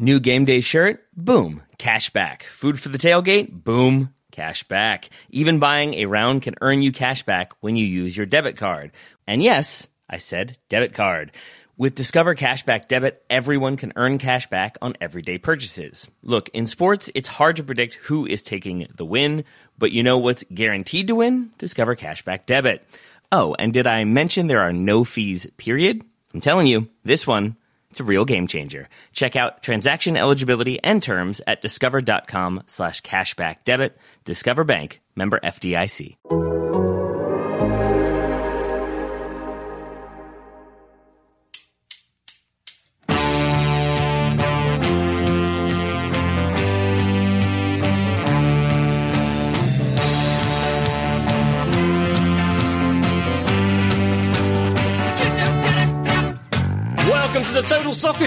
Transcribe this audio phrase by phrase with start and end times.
[0.00, 1.04] New game day shirt?
[1.16, 2.44] Boom, cash back.
[2.44, 3.50] Food for the tailgate?
[3.50, 5.08] Boom, cash back.
[5.30, 8.92] Even buying a round can earn you cash back when you use your debit card.
[9.26, 11.32] And yes, I said debit card.
[11.76, 16.08] With Discover Cashback Debit, everyone can earn cash back on everyday purchases.
[16.22, 19.44] Look, in sports, it's hard to predict who is taking the win,
[19.78, 21.50] but you know what's guaranteed to win?
[21.58, 22.84] Discover Cashback Debit.
[23.30, 26.02] Oh, and did I mention there are no fees, period?
[26.34, 27.56] I'm telling you, this one,
[27.90, 28.88] it's a real game changer.
[29.12, 33.96] Check out transaction eligibility and terms at discover.com slash cashback debit.
[34.24, 36.57] Discover Bank, member FDIC.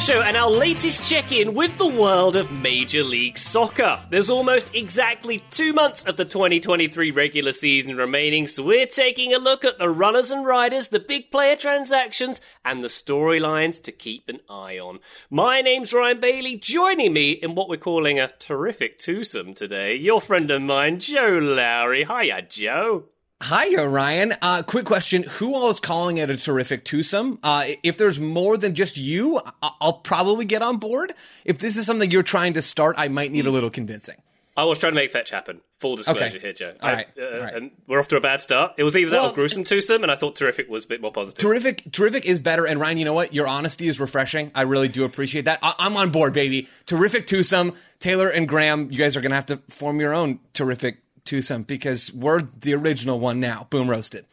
[0.02, 4.00] Show and our latest check in with the world of Major League Soccer.
[4.10, 9.38] There's almost exactly two months of the 2023 regular season remaining, so we're taking a
[9.38, 14.28] look at the runners and riders, the big player transactions, and the storylines to keep
[14.28, 15.02] an eye on.
[15.30, 20.20] My name's Ryan Bailey, joining me in what we're calling a terrific twosome today, your
[20.20, 22.06] friend of mine, Joe Lowry.
[22.06, 23.04] Hiya, Joe.
[23.44, 24.36] Hiya, Ryan.
[24.42, 25.24] Uh, quick question.
[25.24, 27.40] Who all is calling it a terrific twosome?
[27.42, 31.14] Uh, if there's more than just you, I- I'll probably get on board.
[31.46, 34.16] If this is something you're trying to start, I might need a little convincing.
[34.58, 35.62] I was trying to make fetch happen.
[35.80, 36.40] Full disclosure Okay.
[36.40, 36.74] here, Joe.
[36.82, 37.08] All I- right.
[37.20, 37.54] uh, All right.
[37.56, 38.74] And we're off to a bad start.
[38.78, 41.02] It was either that Well- or gruesome twosome, and I thought terrific was a bit
[41.02, 41.40] more positive.
[41.42, 42.66] Terrific, terrific is better.
[42.66, 43.34] And Ryan, you know what?
[43.34, 44.52] Your honesty is refreshing.
[44.54, 45.60] I really do appreciate that.
[45.64, 46.68] I- I'm on board, baby.
[46.86, 47.74] Terrific twosome.
[48.00, 51.64] Taylor and Graham, you guys are going to have to form your own terrific twosome
[51.64, 53.68] because we're the original one now.
[53.70, 54.26] Boom roasted.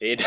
[0.00, 0.18] In-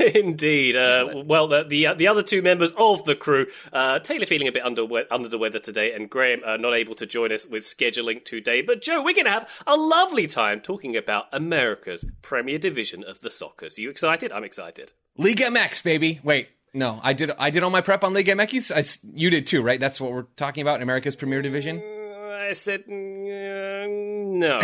[0.14, 0.74] Indeed.
[0.74, 4.52] Uh, well, the, the the other two members of the crew, uh, Taylor feeling a
[4.52, 7.64] bit under under the weather today, and Graham uh, not able to join us with
[7.64, 8.62] scheduling today.
[8.62, 13.20] But Joe, we're going to have a lovely time talking about America's Premier Division of
[13.20, 13.66] the soccer.
[13.66, 14.32] Are you excited?
[14.32, 14.92] I'm excited.
[15.18, 16.20] Liga MX, baby.
[16.22, 17.30] Wait, no, I did.
[17.38, 18.74] I did all my prep on Liga MX.
[18.74, 19.78] I you did too, right?
[19.78, 21.82] That's what we're talking about in America's Premier Division.
[22.48, 22.92] I said uh,
[23.86, 24.58] no.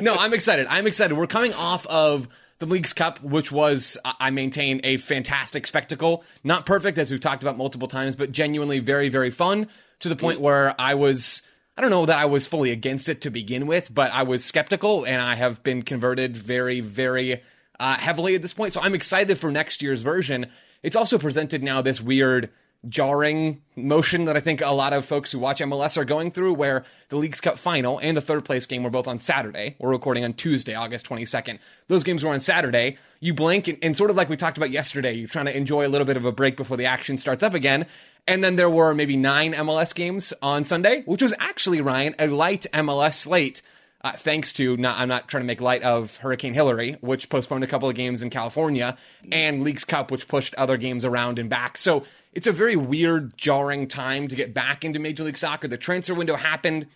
[0.00, 0.66] no, I'm excited.
[0.68, 1.14] I'm excited.
[1.14, 2.28] We're coming off of
[2.60, 6.24] the Leagues Cup, which was, I I maintain, a fantastic spectacle.
[6.42, 10.16] Not perfect, as we've talked about multiple times, but genuinely very, very fun to the
[10.16, 11.42] point where I was.
[11.76, 14.44] I don't know that I was fully against it to begin with, but I was
[14.44, 17.42] skeptical, and I have been converted very, very
[17.78, 18.72] uh, heavily at this point.
[18.72, 20.46] So I'm excited for next year's version.
[20.82, 22.48] It's also presented now this weird
[22.88, 26.54] jarring motion that I think a lot of folks who watch MLS are going through,
[26.54, 29.76] where the Leagues Cup final and the third place game were both on Saturday.
[29.78, 31.58] We're recording on Tuesday, August 22nd.
[31.88, 32.96] Those games were on Saturday.
[33.20, 35.86] You blink, and, and sort of like we talked about yesterday, you're trying to enjoy
[35.86, 37.86] a little bit of a break before the action starts up again.
[38.26, 42.28] And then there were maybe nine MLS games on Sunday, which was actually, Ryan, a
[42.28, 43.62] light MLS slate.
[44.02, 47.64] Uh, thanks to not, I'm not trying to make light of Hurricane Hillary, which postponed
[47.64, 48.96] a couple of games in California,
[49.30, 51.76] and Leagues Cup, which pushed other games around and back.
[51.76, 55.68] So it's a very weird, jarring time to get back into Major League Soccer.
[55.68, 56.86] The transfer window happened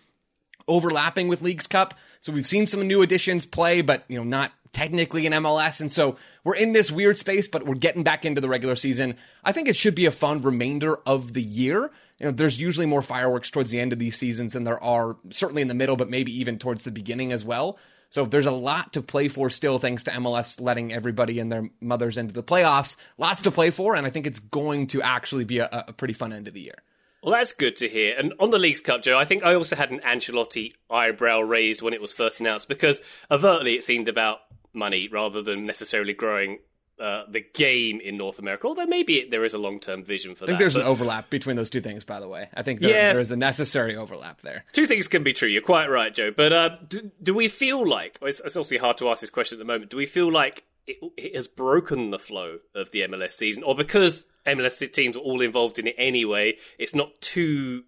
[0.66, 4.52] overlapping with Leagues Cup, so we've seen some new additions play, but you know not
[4.72, 8.40] technically in MLS, and so we're in this weird space, but we're getting back into
[8.40, 9.16] the regular season.
[9.44, 11.90] I think it should be a fun remainder of the year.
[12.24, 15.18] You know, there's usually more fireworks towards the end of these seasons than there are
[15.28, 17.78] certainly in the middle, but maybe even towards the beginning as well.
[18.08, 21.68] So there's a lot to play for still, thanks to MLS letting everybody and their
[21.82, 22.96] mothers into the playoffs.
[23.18, 26.14] Lots to play for, and I think it's going to actually be a, a pretty
[26.14, 26.78] fun end of the year.
[27.22, 28.16] Well, that's good to hear.
[28.18, 31.82] And on the Leagues Cup, Joe, I think I also had an Ancelotti eyebrow raised
[31.82, 34.38] when it was first announced because overtly it seemed about
[34.72, 36.60] money rather than necessarily growing
[37.00, 38.66] uh, the game in North America.
[38.66, 40.62] Although maybe there is a long term vision for I think that.
[40.62, 42.48] there's But an overlap between those two things, by the way.
[42.54, 43.14] I think there, Yes.
[43.14, 44.64] there is a necessary overlap there.
[44.72, 45.48] Two things can be true.
[45.48, 46.30] You're quite right, Joe.
[46.30, 49.56] But uh, do, do we feel like it's, it's obviously hard to ask this question
[49.56, 49.90] at the moment?
[49.90, 53.74] Do we feel like it, it has broken the flow of the MLS season, or
[53.74, 57.82] because MLS teams are all involved in it anyway, it's not too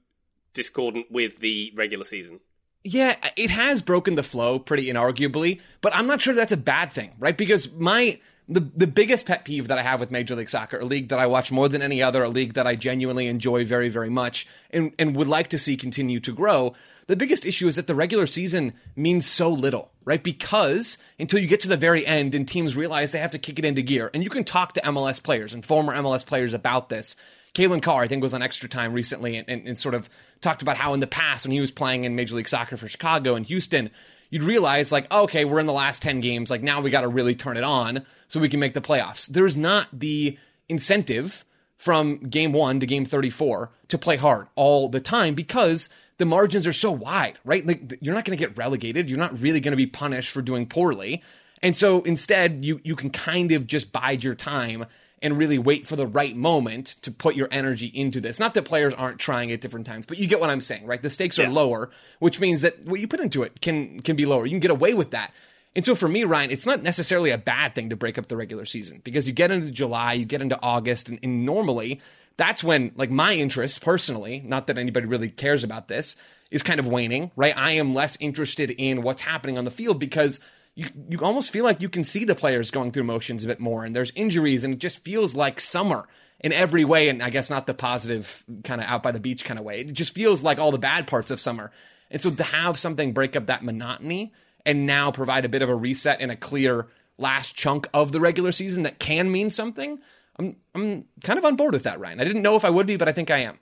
[0.54, 2.40] discordant with the regular season?
[2.84, 6.92] Yeah, it has broken the flow pretty inarguably, but I'm not sure that's a bad
[6.92, 7.36] thing, right?
[7.36, 10.84] Because my the the biggest pet peeve that I have with Major League Soccer, a
[10.84, 13.88] league that I watch more than any other, a league that I genuinely enjoy very,
[13.88, 16.74] very much, and, and would like to see continue to grow.
[17.08, 20.22] The biggest issue is that the regular season means so little, right?
[20.22, 23.58] Because until you get to the very end and teams realize they have to kick
[23.58, 26.88] it into gear, and you can talk to MLS players and former MLS players about
[26.88, 27.16] this.
[27.54, 30.08] Calen Carr, I think, was on extra time recently and, and, and sort of
[30.40, 32.86] talked about how in the past when he was playing in Major League Soccer for
[32.86, 33.90] Chicago and Houston,
[34.36, 36.50] you'd realize like, okay, we're in the last 10 games.
[36.50, 39.26] Like now we got to really turn it on so we can make the playoffs.
[39.26, 40.36] There's not the
[40.68, 41.46] incentive
[41.78, 45.88] from game one to game 34 to play hard all the time because
[46.18, 47.66] the margins are so wide, right?
[47.66, 49.08] Like you're not going to get relegated.
[49.08, 51.22] You're not really going to be punished for doing poorly.
[51.62, 54.84] And so instead, you, you can kind of just bide your time
[55.22, 58.38] and really wait for the right moment to put your energy into this.
[58.38, 61.00] Not that players aren't trying at different times, but you get what I'm saying, right?
[61.00, 61.46] The stakes Yeah.
[61.46, 64.44] are lower, which means that what you put into it can can be lower.
[64.44, 65.32] You can get away with that.
[65.74, 68.36] And so for me, Ryan, it's not necessarily a bad thing to break up the
[68.36, 72.00] regular season because you get into July, you get into August, and, and normally
[72.38, 76.16] that's when, like, my interest personally, not that anybody really cares about this,
[76.50, 77.56] is kind of waning, right?
[77.56, 80.40] I am less interested in what's happening on the field because
[80.76, 83.58] you you almost feel like you can see the players going through motions a bit
[83.58, 86.06] more, and there's injuries, and it just feels like summer
[86.40, 89.44] in every way, and I guess not the positive kind of out by the beach
[89.44, 89.80] kind of way.
[89.80, 91.72] It just feels like all the bad parts of summer,
[92.10, 94.32] and so to have something break up that monotony
[94.64, 98.20] and now provide a bit of a reset and a clear last chunk of the
[98.20, 99.98] regular season that can mean something.
[100.38, 102.20] I'm I'm kind of on board with that, Ryan.
[102.20, 103.58] I didn't know if I would be, but I think I am.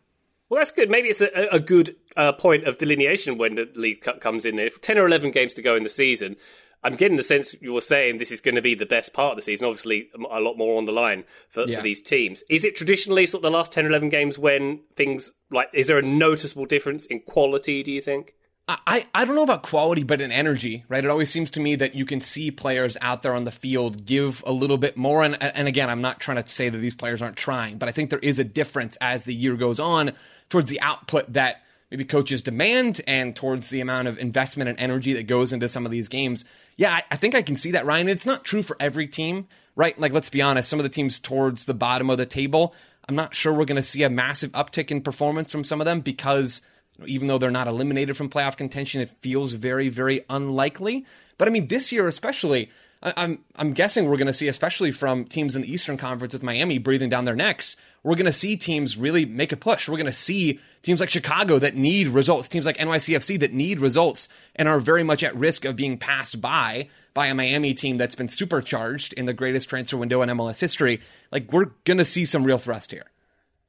[0.48, 0.90] Well, that's good.
[0.90, 4.58] Maybe it's a, a good uh, point of delineation when the League Cup comes in.
[4.58, 6.36] If 10 or 11 games to go in the season,
[6.84, 9.30] I'm getting the sense you were saying this is going to be the best part
[9.32, 9.66] of the season.
[9.66, 11.78] Obviously, a lot more on the line for, Yeah.
[11.78, 12.44] for these teams.
[12.50, 15.86] Is it traditionally sort of the last 10 or 11 games when things like, is
[15.86, 18.34] there a noticeable difference in quality, do you think?
[18.66, 21.04] I, I don't know about quality, but in energy, right?
[21.04, 24.06] It always seems to me that you can see players out there on the field
[24.06, 25.22] give a little bit more.
[25.22, 27.92] And, and again, I'm not trying to say that these players aren't trying, but I
[27.92, 30.12] think there is a difference as the year goes on
[30.48, 31.56] towards the output that
[31.94, 35.86] maybe coaches demand and towards the amount of investment and energy that goes into some
[35.86, 36.44] of these games.
[36.76, 38.08] Yeah, I, I think I can see that, Ryan.
[38.08, 39.46] It's not true for every team,
[39.76, 39.96] right?
[39.96, 42.74] Like, let's be honest, some of the teams towards the bottom of the table,
[43.08, 45.84] I'm not sure we're going to see a massive uptick in performance from some of
[45.84, 46.62] them because
[47.06, 51.06] even though they're not eliminated from playoff contention, it feels very, very unlikely.
[51.38, 52.72] But I mean, this year especially,
[53.04, 56.32] I- I'm I'm guessing we're going to see, especially from teams in the Eastern Conference
[56.32, 59.88] with Miami breathing down their necks, we're going to see teams really make a push.
[59.88, 63.80] We're going to see teams like Chicago that need results, teams like NYCFC that need
[63.80, 67.96] results and are very much at risk of being passed by by a Miami team
[67.96, 71.00] that's been supercharged in the greatest transfer window in MLS history.
[71.32, 73.06] Like we're going to see some real thrust here.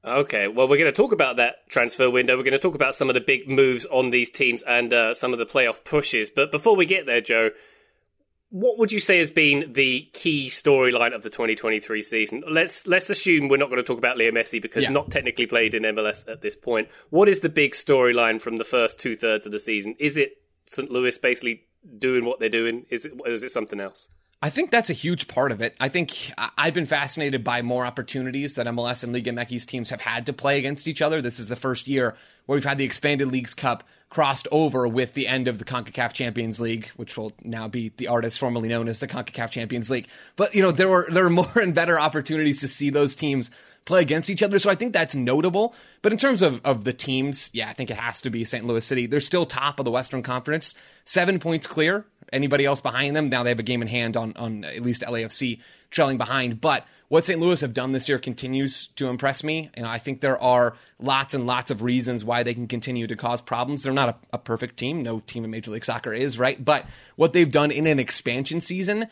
[0.03, 2.37] Okay, well, we're going to talk about that transfer window.
[2.37, 5.13] We're going to talk about some of the big moves on these teams and uh,
[5.15, 6.29] some of the playoff pushes.
[6.29, 7.51] But before we get there, Joe,
[8.55, 12.41] what would you say has been the key storyline of the 2023 season?
[12.49, 14.91] Let's let's assume we're not going to talk about Leo Messi because Yeah.
[14.91, 16.87] not technically played in MLS at this point.
[17.09, 19.95] What is the big storyline from the first two thirds of the season?
[19.99, 20.89] Is it St.
[20.89, 21.65] Louis basically
[21.99, 22.85] doing what they're doing?
[22.89, 24.07] Is it or it something else?
[24.41, 25.75] I think that's a huge part of it.
[25.81, 29.99] I think I've been fascinated by more opportunities that MLS and Liga MX teams have
[30.01, 31.21] had to play against each other.
[31.21, 35.13] This is the first year where we've had the expanded leagues cup crossed over with
[35.13, 38.87] the end of the CONCACAF Champions League, which will now be the artist formerly known
[38.87, 40.07] as the CONCACAF Champions League.
[40.35, 43.51] But you know, there were there were more and better opportunities to see those teams
[43.85, 44.59] play against each other.
[44.59, 45.75] So I think that's notable.
[46.01, 48.65] But in terms of, of the teams, yeah, I think it has to be St.
[48.65, 49.05] Louis City.
[49.05, 50.73] They're still top of the Western Conference,
[51.05, 52.05] seven points clear.
[52.33, 53.29] Anybody else behind them?
[53.29, 55.59] Now they have a game in hand on, on at least LAFC
[55.91, 56.59] trailing behind.
[56.59, 57.39] But what St.
[57.39, 59.69] Louis have done this year continues to impress me.
[59.77, 63.15] Know, I think there are lots and lots of reasons why they can continue to
[63.15, 63.83] cause problems.
[63.83, 65.03] They're not a, a perfect team.
[65.03, 66.63] No team in Major League Soccer is, right?
[66.63, 66.85] But
[67.15, 69.07] what they've done in an expansion season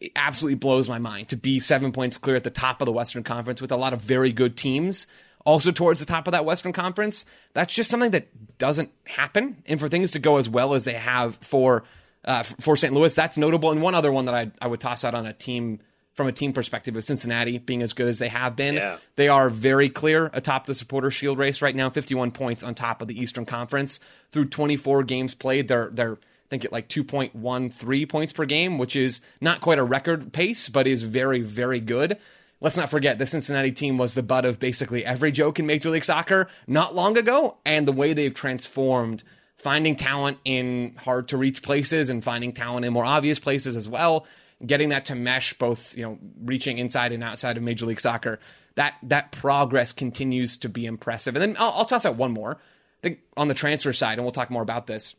[0.00, 2.92] it absolutely blows my mind to be seven points clear at the top of the
[2.92, 5.06] Western Conference with a lot of very good teams.
[5.44, 7.24] Also, towards the top of that Western Conference,
[7.54, 9.62] that's just something that doesn't happen.
[9.66, 11.84] And for things to go as well as they have for
[12.24, 12.92] uh, for St.
[12.92, 13.70] Louis, that's notable.
[13.70, 15.80] And one other one that I, I would toss out on a team
[16.18, 18.74] from a team perspective is Cincinnati being as good as they have been.
[18.74, 18.98] Yeah.
[19.14, 23.00] They are very clear atop the supporter shield race right now, 51 points on top
[23.00, 24.00] of the Eastern Conference
[24.32, 25.68] through 24 games played.
[25.68, 29.84] They're they're I think at like 2.13 points per game, which is not quite a
[29.84, 32.18] record pace, but is very very good.
[32.60, 35.90] Let's not forget the Cincinnati team was the butt of basically every joke in Major
[35.90, 39.22] League Soccer not long ago, and the way they've transformed
[39.54, 43.88] finding talent in hard to reach places and finding talent in more obvious places as
[43.88, 44.26] well
[44.64, 48.38] getting that to mesh both you know reaching inside and outside of major league soccer
[48.74, 52.52] that that progress continues to be impressive and then i'll, I'll toss out one more
[52.52, 55.14] i think on the transfer side and we'll talk more about this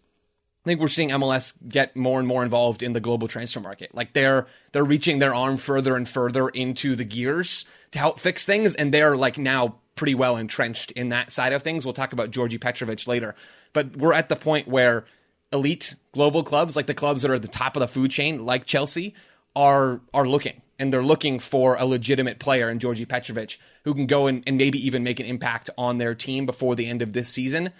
[0.65, 3.96] I think we're seeing MLS get more and more involved in the global transfer market.
[3.96, 8.46] Like they're they're reaching their arm further and further into the gears to help fix
[8.46, 11.86] things, and they're like now pretty well entrenched in that side of things.
[11.86, 13.36] We'll talk about Djordje Petrovic later,
[13.72, 15.05] but we're at the point where
[15.53, 18.46] elite global clubs, like the clubs that are at the top of the food chain,
[18.46, 19.15] like Chelsea,
[19.55, 24.07] are are looking and they're looking for a legitimate player in Djordje Petrovic who can
[24.07, 27.13] go and, and maybe even make an impact on their team before the end of
[27.13, 27.71] this season.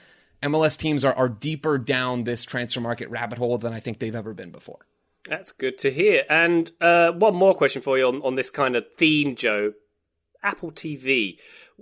[0.44, 4.16] MLS teams are, are deeper down this transfer market rabbit hole than I think they've
[4.16, 4.80] ever been before.
[5.28, 6.24] That's good to hear.
[6.30, 9.74] And uh, one more question for you on, on this kind of theme, Joe.
[10.44, 11.38] Apple TV.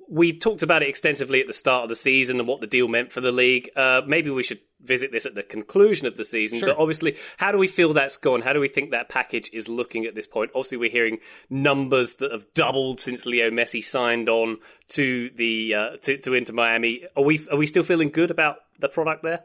[0.09, 2.87] We talked about it extensively at the start of the season and what the deal
[2.87, 3.69] meant for the league.
[3.75, 6.59] Uh, maybe we should visit this at the conclusion of the season.
[6.59, 6.69] Sure.
[6.69, 8.41] But obviously, how do we feel that's gone?
[8.41, 10.51] How do we think that package is looking at this point?
[10.53, 11.19] Obviously, we're hearing
[11.49, 14.57] numbers that have doubled since Leo Messi signed on
[14.89, 17.05] to the uh, to, to Inter Miami.
[17.15, 19.43] Are we are we still feeling good about the product there?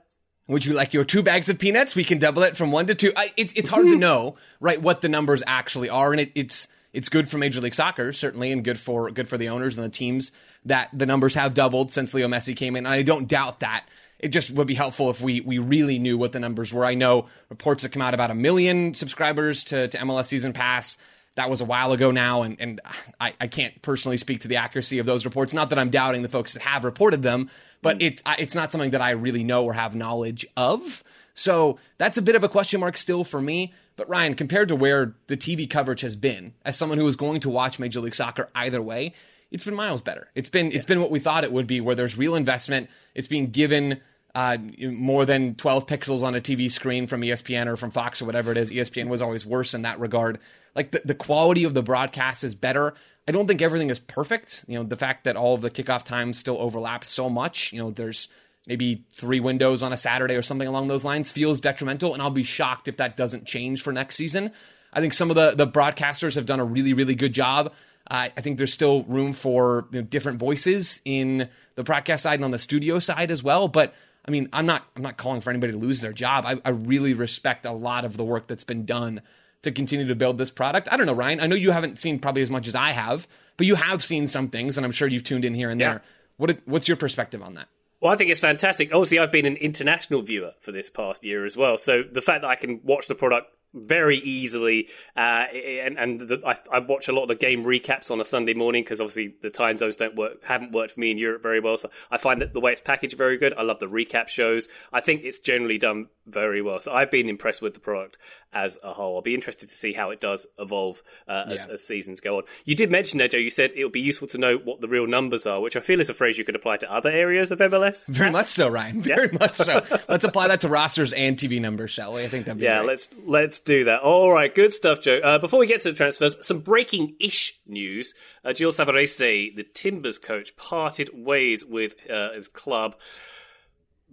[0.48, 1.94] Would you like your two bags of peanuts?
[1.94, 3.12] We can double it from one to two.
[3.16, 6.66] I, it, it's hard to know, right, what the numbers actually are, and it, it's
[6.92, 9.84] it's good for Major League Soccer certainly, and good for good for the owners and
[9.84, 10.32] the teams
[10.64, 12.86] that the numbers have doubled since Leo Messi came in.
[12.86, 13.86] And I don't doubt that.
[14.22, 16.84] It just would be helpful if we we really knew what the numbers were.
[16.84, 20.96] I know reports have come out about a million subscribers to, to MLS Season Pass.
[21.34, 22.80] That was a while ago now, and, and
[23.18, 25.54] I, I can't personally speak to the accuracy of those reports.
[25.54, 27.50] Not that I'm doubting the folks that have reported them,
[27.80, 28.12] but mm.
[28.12, 31.02] it, it's not something that I really know or have knowledge of.
[31.34, 33.72] So that's a bit of a question mark still for me.
[33.96, 37.40] But Ryan, compared to where the TV coverage has been, as someone who is going
[37.40, 39.14] to watch Major League Soccer either way,
[39.50, 40.28] it's been miles better.
[40.34, 40.78] It's been yeah.
[40.78, 42.88] it's been what we thought it would be, where there's real investment.
[43.14, 44.00] It's being given
[44.34, 48.24] uh, more than 12 pixels on a TV screen from ESPN or from Fox or
[48.24, 48.70] whatever it is.
[48.70, 50.38] ESPN was always worse in that regard.
[50.74, 52.94] Like the, the quality of the broadcast is better.
[53.28, 54.64] I don't think everything is perfect.
[54.66, 57.72] You know, the fact that all of the kickoff times still overlap so much.
[57.72, 58.28] You know, there's
[58.66, 62.30] maybe three windows on a Saturday or something along those lines feels detrimental, and I'll
[62.30, 64.50] be shocked if that doesn't change for next season.
[64.92, 67.72] I think some of the the broadcasters have done a really really good job.
[68.10, 72.34] Uh, I think there's still room for you know, different voices in the broadcast side
[72.34, 73.68] and on the studio side as well.
[73.68, 73.94] But
[74.26, 76.44] I mean, I'm not I'm not calling for anybody to lose their job.
[76.46, 79.22] I, I really respect a lot of the work that's been done
[79.62, 80.88] to continue to build this product.
[80.90, 81.40] I don't know, Ryan.
[81.40, 83.26] I know you haven't seen probably as much as I have,
[83.56, 85.90] but you have seen some things, and I'm sure you've tuned in here and yeah.
[85.90, 86.02] there.
[86.36, 87.68] What what's your perspective on that?
[88.00, 88.92] Well, I think it's fantastic.
[88.92, 91.76] Obviously, I've been an international viewer for this past year as well.
[91.76, 94.88] So the fact that I can watch the product very easily.
[95.16, 98.24] Uh, and and the, I, I, watch a lot of the game recaps on a
[98.24, 101.42] Sunday morning because obviously the time zones don't work, haven't worked for me in Europe
[101.42, 101.76] very well.
[101.76, 103.54] So I find that the way it's packaged very good.
[103.54, 104.68] I love the recap shows.
[104.92, 106.80] I think it's generally done very well.
[106.80, 108.18] So I've been impressed with the product
[108.52, 109.16] as a whole.
[109.16, 111.74] I'll be interested to see how it does evolve uh, as, yeah.
[111.74, 112.42] as, seasons go on.
[112.64, 113.38] You did mention there, Joe.
[113.38, 115.80] You said it would be useful to know what the real numbers are, which I
[115.80, 118.06] feel is a phrase you could apply to other areas of MLS.
[118.06, 119.02] Very much so, Ryan.
[119.02, 119.38] Very yeah.
[119.40, 119.84] much so.
[120.08, 122.22] let's apply that to rosters and TV numbers, shall we?
[122.22, 122.78] I think that'd be yeah.
[122.78, 122.88] Great.
[122.88, 124.00] Let's let's do that.
[124.00, 125.20] All right, good stuff, Joe.
[125.22, 128.14] Uh, before we get to the transfers, some breaking ish news.
[128.44, 132.96] Uh, Gio Savarese, the Timbers coach, parted ways with uh, his club.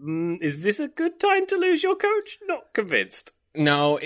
[0.04, 2.40] Mm, is this a good time to lose your coach?
[2.48, 3.34] Not convinced.
[3.56, 4.00] No,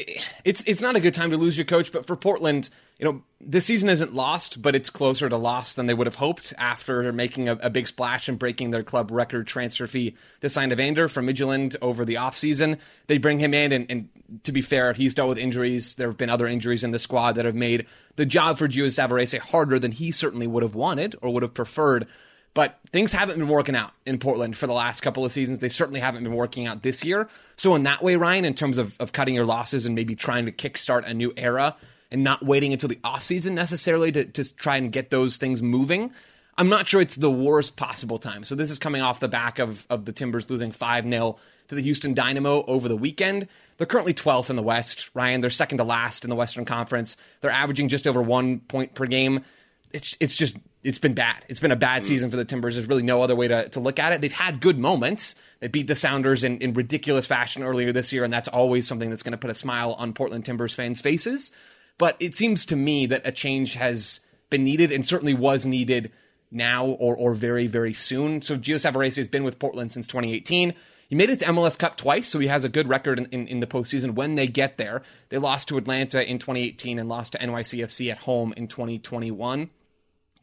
[0.46, 2.70] it's it's not a good time to lose your coach, but for Portland,
[3.00, 6.16] you know, this season isn't lost, but it's closer to lost than they would have
[6.16, 10.50] hoped after making a, a big splash and breaking their club record transfer fee to
[10.50, 12.78] sign Evander from Midtjylland over the offseason.
[13.08, 14.10] They bring him in, and, and,
[14.44, 15.96] to be fair, he's dealt with injuries.
[15.96, 18.86] There have been other injuries in the squad that have made the job for Gio
[18.86, 22.08] Savarese harder than he certainly would have wanted or would have preferred.
[22.54, 25.60] But things haven't been working out in Portland for the last couple of seasons.
[25.60, 27.28] They certainly haven't been working out this year.
[27.56, 30.46] So, in that way, Ryan, in terms of, of cutting your losses and maybe trying
[30.46, 31.76] to kickstart a new era
[32.14, 36.12] and not waiting until the offseason necessarily to, to try and get those things moving,
[36.58, 38.44] I'm not sure it's the worst possible time.
[38.44, 41.38] So, this is coming off the back of, of the Timbers losing 5 0
[41.70, 43.48] to the Houston Dynamo over the weekend.
[43.78, 45.42] They're currently 12th in the West, Ryan.
[45.42, 47.18] They're second to last in the Western Conference.
[47.42, 49.44] They're averaging just over one point per game.
[49.92, 51.44] It's, it's just it's been bad.
[51.48, 52.08] It's been a bad mm.
[52.08, 52.76] season for the Timbers.
[52.76, 54.22] There's really no other way to, to look at it.
[54.22, 55.36] They've had good moments.
[55.60, 59.10] They beat the Sounders in, in ridiculous fashion earlier this year, and that's always something
[59.10, 61.52] that's going to put a smile on Portland Timbers fans' faces.
[61.98, 64.20] But it seems to me that a change has
[64.50, 66.12] been needed and certainly was needed
[66.52, 68.42] now or, or very, very soon.
[68.42, 70.74] So Gio Savarese has been with Portland since 2018.
[71.10, 73.48] He made it to MLS Cup twice, so he has a good record in, in,
[73.48, 75.04] in, the postseason when they get there.
[75.30, 79.70] They lost to Atlanta in 2018 and lost to NYCFC at home in 2021.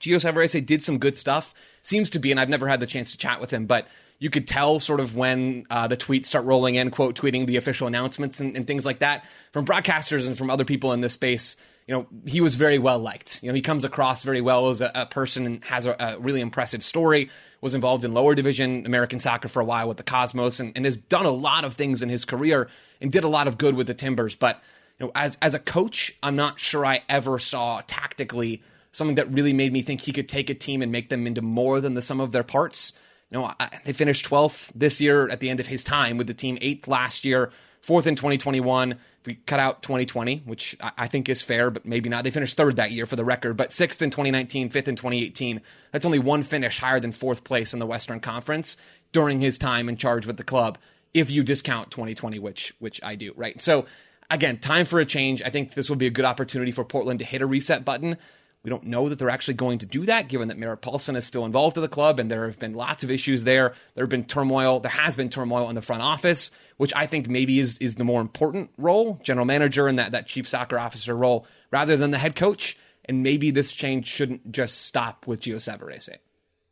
[0.01, 1.55] Gio Savarese did some good stuff.
[1.83, 3.89] Seems to be, and I've never had the chance to chat with him, but
[4.21, 7.57] you could tell sort of when uh, the tweets start rolling in, quote tweeting the
[7.57, 11.15] official announcements and, and, things like that from broadcasters and from other people in this
[11.15, 11.57] space.
[11.87, 13.43] You know, he was very well liked.
[13.43, 16.19] You know, he comes across very well as a, a person and has a, a,
[16.19, 17.31] really impressive story.
[17.63, 20.85] Was involved in lower division American soccer for a while with the Cosmos and, and
[20.85, 22.69] has done a lot of things in his career
[23.01, 24.37] and did a lot of good with the Timbers.
[24.37, 24.63] But
[24.99, 28.63] you know, as as a coach, I'm not sure I ever saw tactically
[28.93, 31.41] something that really made me think he could take a team and make them into
[31.43, 32.93] more than the sum of their parts.
[33.31, 36.27] You know, I, they finished 12th this year at the end of his time with
[36.27, 38.93] the team, eighth last year, fourth in 2021.
[38.93, 42.31] If we cut out 2020, which I, I think is fair, but maybe not, they
[42.31, 45.61] finished third that year for the record, but sixth in 2019, fifth in 2018.
[45.93, 48.77] That's only one finish higher than fourth place in the Western Conference
[49.13, 50.79] during his time in charge with the club,
[51.15, 53.61] if you discount 2020, which which I do, right?
[53.61, 53.87] So
[54.31, 55.43] again, time for a change.
[55.43, 58.17] I think this will be a good opportunity for Portland to hit a reset button
[58.63, 61.27] We don't know that they're actually going to do that, given that Merritt Paulson is
[61.27, 63.75] still involved in the club, and there have been lots of issues there.
[63.95, 64.81] There have been turmoil.
[64.81, 68.05] There has been turmoil in the front office, which I think maybe is is the
[68.05, 72.19] more important role, general manager and that that chief soccer officer role, rather than the
[72.19, 72.77] head coach.
[73.07, 76.19] And maybe this change shouldn't just stop with Gio Savarese.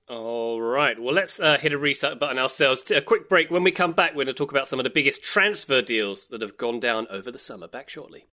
[0.09, 1.01] All right.
[1.01, 2.91] Well, let's uh, hit a reset button ourselves.
[2.91, 3.51] A quick break.
[3.51, 6.29] When we come back, we're going to talk about some of the biggest transfer deals
[6.29, 7.67] that have gone down over the summer.
[7.67, 8.27] Back shortly.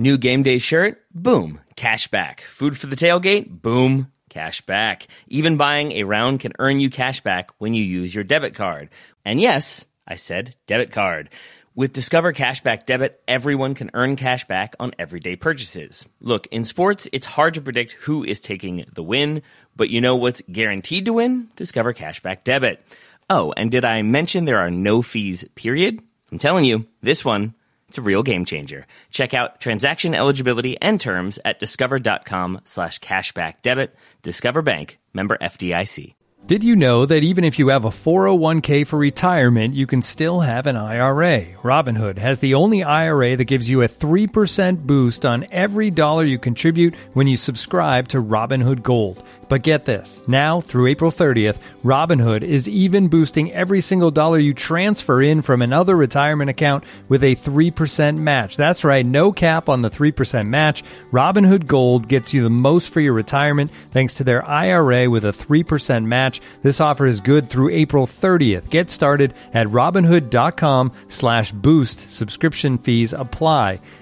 [0.00, 1.02] New game day shirt?
[1.12, 1.58] Boom.
[1.74, 2.42] Cash back.
[2.42, 3.50] Food for the tailgate?
[3.50, 4.12] Boom.
[4.30, 5.08] Cash back.
[5.26, 8.90] Even buying a round can earn you cash back when you use your debit card.
[9.24, 11.30] And yes, I said debit card.
[11.74, 16.08] With Discover Cashback Debit, everyone can earn cash back on everyday purchases.
[16.20, 19.42] Look, in sports, it's hard to predict who is taking the win,
[19.74, 21.48] but you know what's guaranteed to win?
[21.56, 22.84] Discover Cashback Debit.
[23.28, 26.00] Oh, and did I mention there are no fees, period?
[26.30, 27.54] I'm telling you, this one
[27.88, 28.86] it's a real game changer.
[29.10, 33.94] Check out transaction eligibility and terms at discover.com slash cashback debit.
[34.22, 36.17] Discover Bank, member FDIC.
[36.46, 40.40] Did you know that even if you have a 401k for retirement, you can still
[40.40, 41.44] have an IRA?
[41.62, 46.38] Robinhood has the only IRA that gives you a 3% boost on every dollar you
[46.38, 49.22] contribute when you subscribe to Robinhood Gold.
[49.48, 54.54] But get this now through April 30th, Robinhood is even boosting every single dollar you
[54.54, 58.56] transfer in from another retirement account with a 3% match.
[58.56, 60.82] That's right, no cap on the 3% match.
[61.12, 65.32] Robinhood Gold gets you the most for your retirement thanks to their IRA with a
[65.32, 66.27] 3% match.
[66.62, 68.70] This offer is good through April 30th.
[68.70, 72.10] Get started at robinhood.com slash boost.
[72.10, 73.80] Subscription fees apply.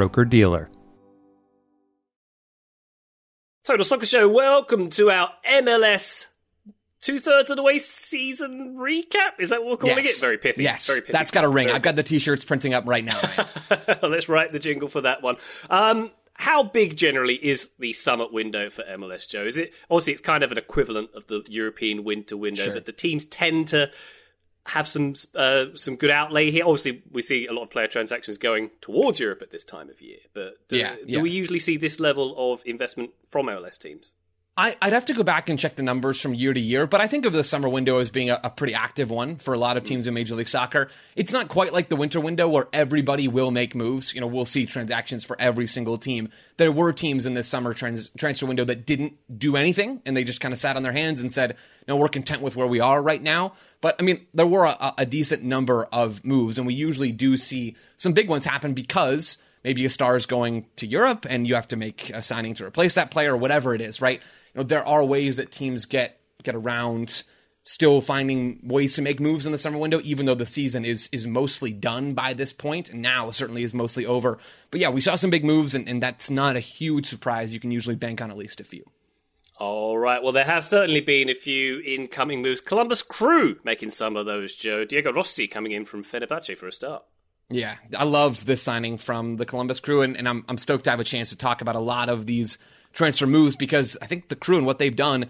[0.00, 0.70] broker dealer.
[3.64, 6.28] Total Soccer Show, welcome to our MLS
[7.02, 9.38] two thirds of the way season recap.
[9.38, 10.16] Is that what we're calling yes.
[10.16, 10.20] it?
[10.22, 10.62] Very pithy.
[10.62, 11.12] Yes, very pithy.
[11.12, 11.66] that's got a ring.
[11.66, 13.20] Very I've got the t-shirts printing up right now.
[14.02, 15.36] Let's write the jingle for that one.
[15.68, 19.44] Um, how big generally is the summit window for MLS, Joe?
[19.44, 22.72] Is it obviously it's kind of an equivalent of the European winter window, sure.
[22.72, 23.90] but the teams tend to
[24.66, 26.64] have some uh, some good outlay here.
[26.64, 30.00] Obviously, we see a lot of player transactions going towards Europe at this time of
[30.00, 30.18] year.
[30.34, 31.18] But do, yeah, yeah.
[31.18, 34.14] do we usually see this level of investment from MLS teams?
[34.60, 37.00] I, would have to go back and check the numbers from year to year, but
[37.00, 39.58] I think of the summer window as being a, a, pretty active one for a
[39.58, 40.90] lot of teams in Major League Soccer.
[41.16, 44.12] It's not quite like the winter window where everybody will make moves.
[44.12, 46.28] You know, we'll see transactions for every single team.
[46.58, 50.24] There were teams in this summer trans- transfer window that didn't do anything and they
[50.24, 51.56] just kind of sat on their hands and said,
[51.88, 54.94] "No, we're content with where we are right now." But I mean, there were a,
[54.98, 59.38] a decent number of moves, and we usually do see some big ones happen because
[59.64, 62.66] maybe a star is going to Europe and you have to make a signing to
[62.66, 64.20] replace that player or whatever it is, right?
[64.54, 67.22] You know, there are ways that teams get get around
[67.64, 71.08] still finding ways to make moves in the summer window, even though the season is
[71.12, 74.38] is mostly done by this point, and now certainly is mostly over.
[74.70, 77.52] But yeah, we saw some big moves, and, and that's not a huge surprise.
[77.52, 78.84] You can usually bank on at least a few.
[79.58, 80.22] All right.
[80.22, 82.62] Well, there have certainly been a few incoming moves.
[82.62, 84.86] Columbus Crew making some of those, Joe.
[84.86, 87.04] Diego Rossi coming in from Fenerbahce for a start.
[87.50, 90.90] Yeah, I love this signing from the Columbus Crew, and, and I'm, I'm stoked to
[90.90, 92.58] have a chance to talk about a lot of these
[92.92, 95.26] transfer moves because I think the Crew and what they've done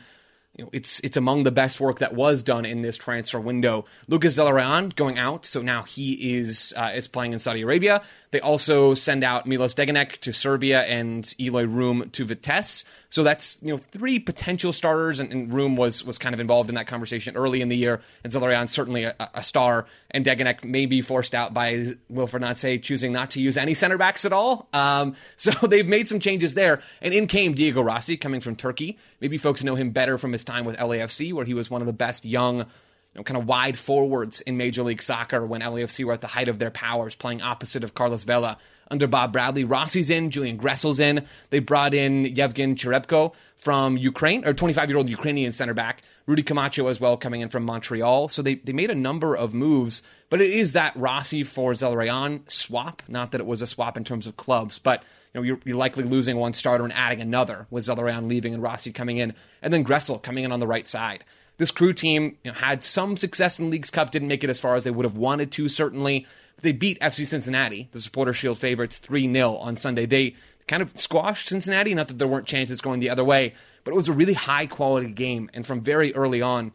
[0.57, 3.85] you know, it's it's among the best work that was done in this transfer window.
[4.09, 8.03] Lucas Zelarayan going out, so now he is uh, is playing in Saudi Arabia.
[8.33, 12.85] They also send out Milos Degenek to Serbia and Eloy Room to Vitesse.
[13.11, 16.69] So that's you know three potential starters, and, and Room was was kind of involved
[16.69, 18.01] in that conversation early in the year.
[18.23, 23.13] And Zelarayan certainly a, a, star, and Degenek may be forced out by Nancy choosing
[23.13, 24.69] not to use any center backs at all.
[24.73, 28.97] Um, so they've made some changes there, and in came Diego Rossi coming from Turkey.
[29.21, 31.87] Maybe folks know him better from his time with LAFC, where he was one of
[31.87, 36.05] the best young you know, kind of wide forwards in Major League Soccer when LAFC
[36.05, 38.57] were at the height of their powers, playing opposite of Carlos Vela
[38.91, 39.65] under Bob Bradley.
[39.65, 41.25] Rossi's in, Julian Gressel's in.
[41.51, 46.03] They brought in Yevgen Cheberko from Ukraine, or 25 year old Ukrainian center back.
[46.27, 48.29] Rudy Camacho as well coming in from Montreal.
[48.29, 52.49] So they, they made a number of moves, but it is that Rossi for Zelarayan
[52.51, 53.03] swap.
[53.09, 55.03] Not that it was a swap in terms of clubs, but
[55.35, 58.63] you know, you're, you're, likely losing one starter and adding another with Zelarayan leaving and
[58.63, 61.25] Rossi coming in, and then Gressel coming in on the right side
[61.61, 64.59] this crew team you know, had some success in Leagues Cup, didn't make it as
[64.59, 66.27] far as they would have wanted to, certainly.
[66.63, 70.07] They beat FC Cincinnati, the Supporter Shield favorites, 3 0 on Sunday.
[70.07, 70.37] They
[70.69, 71.93] kind of squashed Cincinnati.
[71.93, 73.53] Not that there weren't chances going the other way,
[73.85, 75.51] but it was a really high quality game.
[75.53, 76.73] And from very early on,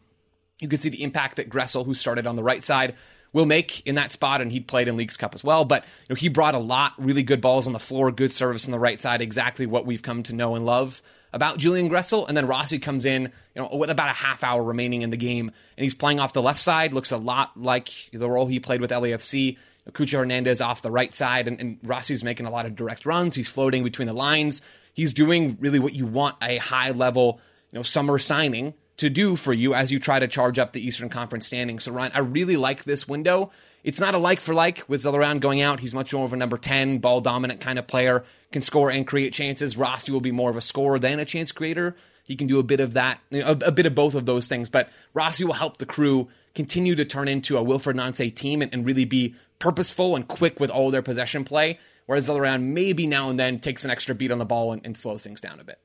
[0.60, 2.94] you could see the impact that Gressel, who started on the right side,
[3.34, 5.66] will make in that spot, and he played in Leagues Cup as well.
[5.66, 8.66] But you know, he brought a lot, really good balls on the floor, good service
[8.66, 11.02] on the right side, exactly what we've come to know and love
[11.36, 12.28] about Julian Gressel.
[12.28, 15.18] And then Rossi comes in, you know, with about a half hour remaining in the
[15.18, 16.94] game, and he's playing off the left side.
[16.94, 19.58] Looks a lot like the role he played with LAFC.
[19.92, 23.36] Cucho Hernandez off the right side, and, and Rossi's making a lot of direct runs.
[23.36, 24.64] He's floating between the lines.
[24.94, 27.40] He's doing really what you want a high level,
[27.72, 30.86] you know, summer signing to do for you as you try to charge up the
[30.86, 31.84] Eastern Conference standings.
[31.84, 33.52] So Ryan, I really like this window.
[33.84, 35.80] It's not a like for like with Zelarayán going out.
[35.80, 38.24] He's much more of a number 10, ball dominant kind of player,
[38.56, 39.76] can score and create chances.
[39.76, 41.94] Rossi will be more of a scorer than a chance creator.
[42.24, 44.26] He can do a bit of that, you know, a, a, bit of both of
[44.26, 44.70] those things.
[44.70, 48.74] But Rossi will help the crew continue to turn into a Wilfried Nancy team and,
[48.74, 51.80] and, really be purposeful and quick with all their possession play.
[52.06, 54.98] Whereas Zelarayán maybe now and then takes an extra beat on the ball and, and
[54.98, 55.78] slows things down a bit.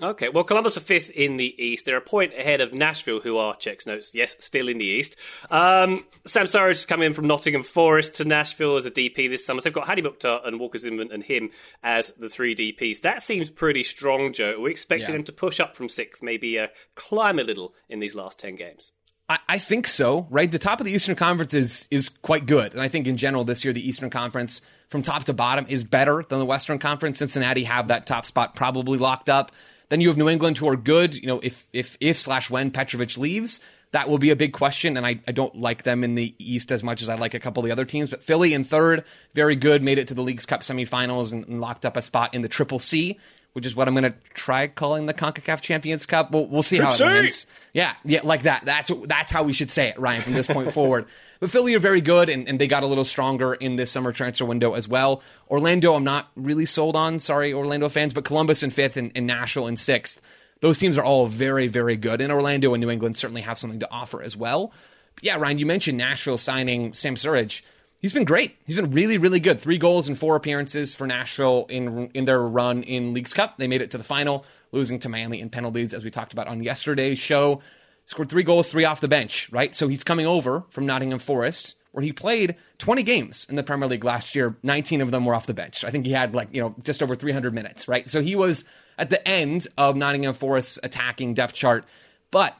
[0.00, 1.84] Okay, well, Columbus are fifth in the East.
[1.84, 5.16] They're a point ahead of Nashville, who are, checks notes, yes, still in the East.
[5.50, 9.60] Um, Sam is coming in from Nottingham Forest to Nashville as a DP this summer.
[9.60, 11.50] So they've got Hany Mukhtar and Walker Zimmerman and him
[11.82, 13.00] as the three DPs.
[13.00, 14.56] That seems pretty strong, Joe.
[14.60, 15.16] We're expecting yeah.
[15.16, 18.54] them to push up from sixth, maybe uh, climb a little in these last 10
[18.54, 18.92] games.
[19.28, 20.50] I, I think so, right?
[20.50, 22.72] The top of the Eastern Conference is is quite good.
[22.72, 25.84] And I think in general this year, the Eastern Conference from top to bottom is
[25.84, 27.18] better than the Western Conference.
[27.18, 29.52] Cincinnati have that top spot probably locked up.
[29.88, 31.14] Then you have New England who are good.
[31.14, 33.60] You know, if if if slash when Petrovic leaves,
[33.92, 34.96] that will be a big question.
[34.96, 37.40] And I, I don't like them in the East as much as I like a
[37.40, 38.10] couple of the other teams.
[38.10, 41.60] But Philly in third, very good, made it to the Leagues Cup semifinals and, and
[41.60, 43.18] locked up a spot in the Triple C
[43.58, 46.30] which is what I'm going to try calling the CONCACAF Champions Cup.
[46.30, 47.46] We'll, we'll see Trip how it ends.
[47.72, 48.64] Yeah, yeah, like that.
[48.64, 51.06] That's that's how we should say it, Ryan, from this point forward.
[51.40, 54.10] But Philly are very good, and, and they got a little stronger in this summer
[54.10, 55.22] transfer window as well.
[55.48, 57.20] Orlando, I'm not really sold on.
[57.20, 60.20] Sorry, Orlando fans, but Columbus in fifth and, and Nashville in sixth.
[60.60, 62.20] Those teams are all very, very good.
[62.20, 64.72] And Orlando and New England certainly have something to offer as well.
[65.14, 67.62] But yeah, Ryan, you mentioned Nashville signing Sam Surridge
[68.00, 68.56] he's been great.
[68.64, 69.58] He's been really, really good.
[69.58, 73.58] Three goals and four appearances for Nashville in in their run in Leagues Cup.
[73.58, 76.48] They made it to the final, losing to Miami in penalties, as we talked about
[76.48, 77.60] on yesterday's show.
[78.04, 79.74] Scored three goals, three off the bench, right?
[79.74, 83.86] So he's coming over from Nottingham Forest, where he played 20 games in the Premier
[83.86, 84.56] League last year.
[84.62, 85.84] 19 of them were off the bench.
[85.84, 88.08] I think he had like, you know, just over 300 minutes, right?
[88.08, 88.64] So he was
[88.98, 91.84] at the end of Nottingham Forest's attacking depth chart.
[92.30, 92.54] But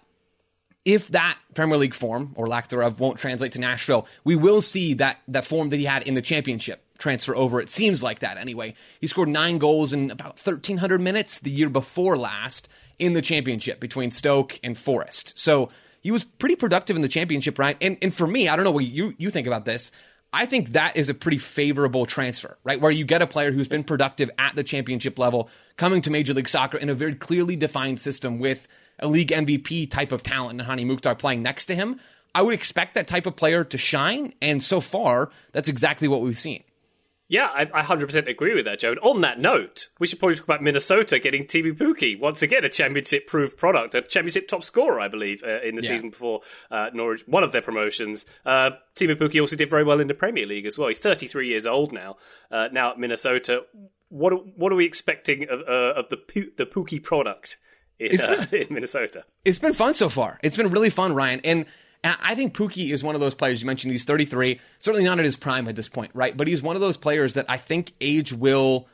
[0.85, 4.94] if that Premier League form or lack thereof won't translate to Nashville, we will see
[4.94, 7.61] that that form that he had in the championship transfer over.
[7.61, 8.74] It seems like that anyway.
[9.01, 13.81] He scored nine goals in about 1,300 minutes the year before last in the championship
[13.81, 15.38] between Stoke and Forest.
[15.38, 15.68] So
[16.01, 17.77] he was pretty productive in the championship, right?
[17.81, 19.90] And and for me, I don't know what you you think about this.
[20.32, 22.80] I think that is a pretty favorable transfer, right?
[22.80, 26.34] Where you get a player who's been productive at the championship level coming to Major
[26.34, 30.60] League Soccer in a very clearly defined system with a league MVP type of talent
[30.60, 31.98] and Hany Mukhtar playing next to him,
[32.34, 34.34] I would expect that type of player to shine.
[34.42, 36.62] And so far, that's exactly what we've seen.
[37.30, 38.92] Yeah, I, I 100% agree with that, Joe.
[38.92, 42.18] And on that note, we should probably talk about Minnesota getting Teemu Pukki.
[42.18, 45.90] Once again, a championship-proof product, a championship top scorer, I believe, uh, in the yeah.
[45.90, 48.24] season before uh, Norwich, one of their promotions.
[48.46, 50.88] Uh, Pukki also did very well in the Premier League as well.
[50.88, 52.16] He's 33 years old now,
[52.50, 53.64] uh, now at Minnesota.
[54.08, 56.16] What what are we expecting of, uh, of the
[56.56, 57.58] the Pukki product
[57.98, 59.24] in, uh, been, in Minnesota.
[59.44, 60.38] It's been fun so far.
[60.42, 61.40] It's been really fun, Ryan.
[61.44, 61.66] And
[62.04, 63.90] I think Pukki is one of those players you mentioned.
[63.90, 66.37] He's 33, certainly not at his prime at this point, right?
[66.37, 68.87] But he's one of those players that I think age will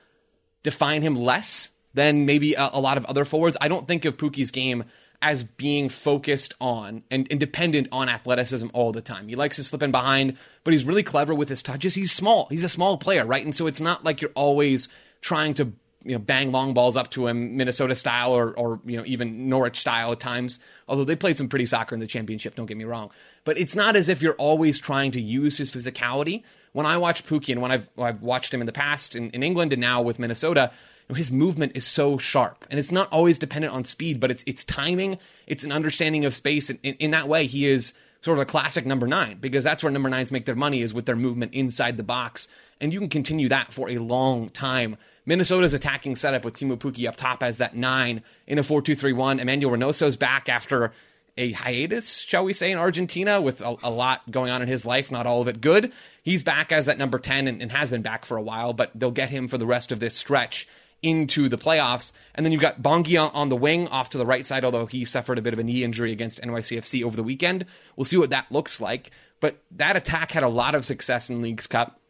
[0.62, 3.56] define him less than maybe a, a lot of other forwards.
[3.60, 4.84] I don't think of Pukki's game
[5.22, 9.26] as being focused on and, and, dependent on athleticism all the time.
[9.28, 11.94] He likes to slip in behind, but he's really clever with his touches.
[11.94, 12.46] He's small.
[12.50, 13.42] He's a small player, right?
[13.42, 14.88] And so it's not like you're always
[15.22, 15.72] trying to
[16.04, 19.48] you know bang long balls up to him Minnesota style or or you know even
[19.48, 20.60] Norwich style at times.
[20.86, 23.10] Although they played some pretty soccer in the championship, don't get me wrong.
[23.44, 26.42] But it's not as if you're always trying to use his physicality.
[26.72, 29.42] When I watch Pukki and when I've I've watched him in the past in, in
[29.42, 30.70] England and now with Minnesota,
[31.14, 34.64] his movement is so sharp and it's not always dependent on speed, but it's it's
[34.64, 36.70] timing, it's an understanding of space.
[36.70, 39.82] And in, in that way, he is sort of a classic number nine because that's
[39.82, 42.48] where number nines make their money is with their movement inside the box.
[42.80, 47.08] And you can continue that for a long time Minnesota's attacking setup with Teemu Pukki
[47.08, 49.40] up top as that nine in a 4 2 3 1.
[49.40, 50.92] Emmanuel Reynoso's back after
[51.36, 54.86] a hiatus, shall we say, in Argentina with a, a, lot going on in his
[54.86, 55.92] life, not all of it good.
[56.22, 58.92] He's back as that number 10 and, and, has been back for a while, but
[58.94, 60.68] they'll get him for the rest of this stretch
[61.02, 62.12] into the playoffs.
[62.34, 65.04] And then you've got Bongi on the wing off to the right side, although he
[65.04, 67.66] suffered a bit of a knee injury against NYCFC over the weekend.
[67.96, 69.10] We'll see what that looks like.
[69.40, 72.00] But that attack had a lot of success in Leagues Cup.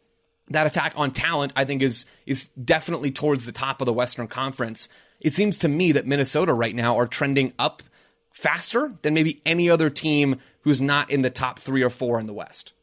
[0.49, 4.27] That attack on talent, I think, is is definitely towards the top of the Western
[4.27, 4.89] Conference.
[5.19, 7.81] It seems to me that Minnesota right now are trending up
[8.31, 12.27] faster than maybe any other team who's not in the top three or four in
[12.27, 12.73] the West.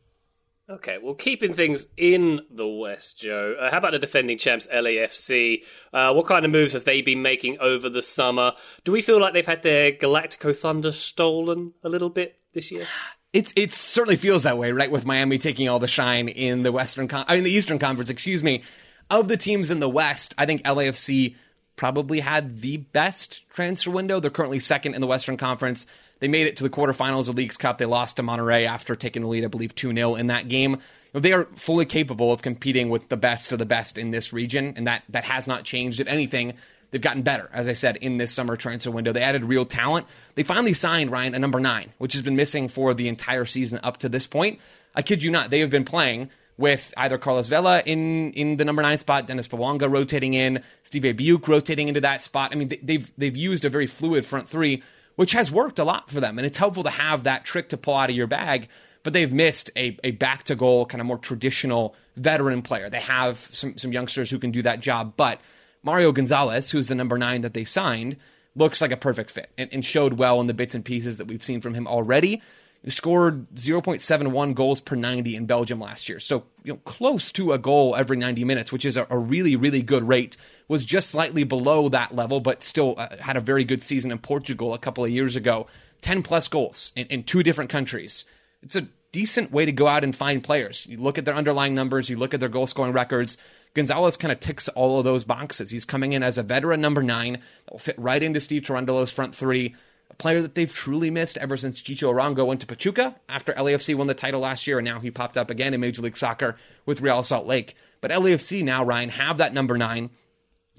[0.70, 3.56] Okay, well, keeping things in the West, Joe.
[3.60, 5.64] Uh, how about the defending champs, LAFC?
[5.92, 8.52] Uh, what kind of moves have they been making over the summer?
[8.84, 12.86] Do we feel like they've had their Galactico Thunder stolen a little bit this year?
[13.32, 14.90] It's it certainly feels that way, right?
[14.90, 18.10] With Miami taking all the shine in the Western, Con- I mean the Eastern Conference,
[18.10, 18.62] excuse me.
[19.10, 21.34] Of the teams in the West, I think LAFC
[21.76, 24.20] probably had the best transfer window.
[24.20, 25.86] They're currently second in the Western Conference.
[26.20, 27.78] They made it to the quarterfinals of Leagues Cup.
[27.78, 30.78] They lost to Monterrey after taking the lead, I believe, 2 0 in that game.
[31.12, 34.74] They are fully capable of competing with the best of the best in this region,
[34.76, 36.00] and that, that has not changed.
[36.00, 36.54] If anything,
[36.92, 39.12] they've gotten better, as I said, in this summer transfer window.
[39.12, 40.06] They added real talent.
[40.36, 43.80] They finally signed Ryan a number nine, which has been missing for the entire season
[43.82, 44.60] up to this point.
[44.94, 48.64] I kid you not, they have been playing with either Carlos Vela in in the
[48.64, 52.50] number nine spot, Denis Bouanga rotating in, Stipe Biuk rotating into that spot.
[52.52, 54.82] I mean, they've they've used a very fluid front three
[55.16, 56.38] which has worked a lot for them.
[56.38, 58.68] And it's helpful to have that trick to pull out of your bag.
[59.02, 62.88] But they've missed a, a back to goal, kind of more traditional veteran player.
[62.88, 65.14] They have some, some youngsters who can do that job.
[65.16, 65.40] But
[65.82, 68.16] Mario Gonzalez, who's the number nine that they signed,
[68.54, 71.26] looks like a perfect fit and, and showed well in the bits and pieces that
[71.26, 72.42] we've seen from him already.
[72.84, 76.18] He scored 0.71 goals per 90 in Belgium last year.
[76.18, 79.54] So, you know, close to a goal every 90 minutes, which is a, a really,
[79.54, 80.36] really good rate.
[80.66, 84.18] Was just slightly below that level, but still uh, had a very good season in
[84.18, 85.68] Portugal a couple of years ago.
[86.00, 88.24] 10 plus goals in, in two different countries.
[88.62, 90.86] It's a decent way to go out and find players.
[90.86, 93.36] You look at their underlying numbers, you look at their goal scoring records.
[93.74, 95.70] Gonzalez kind of ticks all of those boxes.
[95.70, 99.12] He's coming in as a veteran number nine that will fit right into Steve Cherundolo's
[99.12, 99.74] front three
[100.12, 103.94] a player that they've truly missed ever since Chicho Arango went to Pachuca after LAFC
[103.94, 106.56] won the title last year, and now he popped up again in Major League Soccer
[106.84, 107.74] with Real Salt Lake.
[108.02, 110.10] But LAFC now, Ryan, have that number nine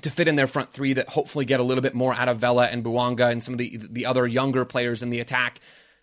[0.02, 2.38] to fit in their front three that hopefully get a little bit more out of
[2.38, 5.60] Vela and Bouanga and some of the the other younger players in the attack.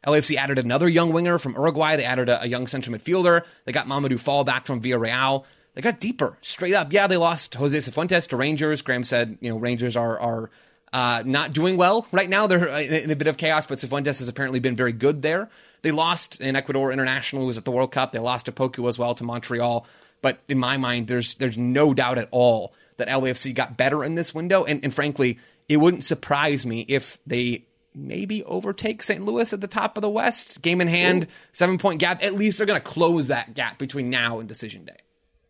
[0.06, 1.96] LAFC added another young winger from Uruguay.
[1.96, 3.44] They added a, a young central midfielder.
[3.64, 5.44] They got Mamadou Fall back from Villarreal.
[5.74, 6.92] They got deeper, straight up.
[6.92, 8.82] Yeah, they lost Jose Cifuentes to Rangers.
[8.82, 10.50] Graham said, you know, Rangers are are
[10.92, 12.46] uh, not doing well right now.
[12.46, 15.48] They're in a bit of chaos, but Cifuentes has apparently been very good there.
[15.82, 18.12] They lost in Ecuador International, who was at the World Cup.
[18.12, 19.86] They lost Opoku as well to Montreal.
[20.20, 24.14] But in my mind, there's there's no doubt at all that LAFC got better in
[24.14, 24.64] this window.
[24.64, 29.24] And, and frankly, it wouldn't surprise me if they maybe overtake St.
[29.24, 30.62] Louis at the top of the West.
[30.62, 32.22] Game in hand, seven point gap.
[32.22, 34.98] At least they're going to close that gap between now and decision day.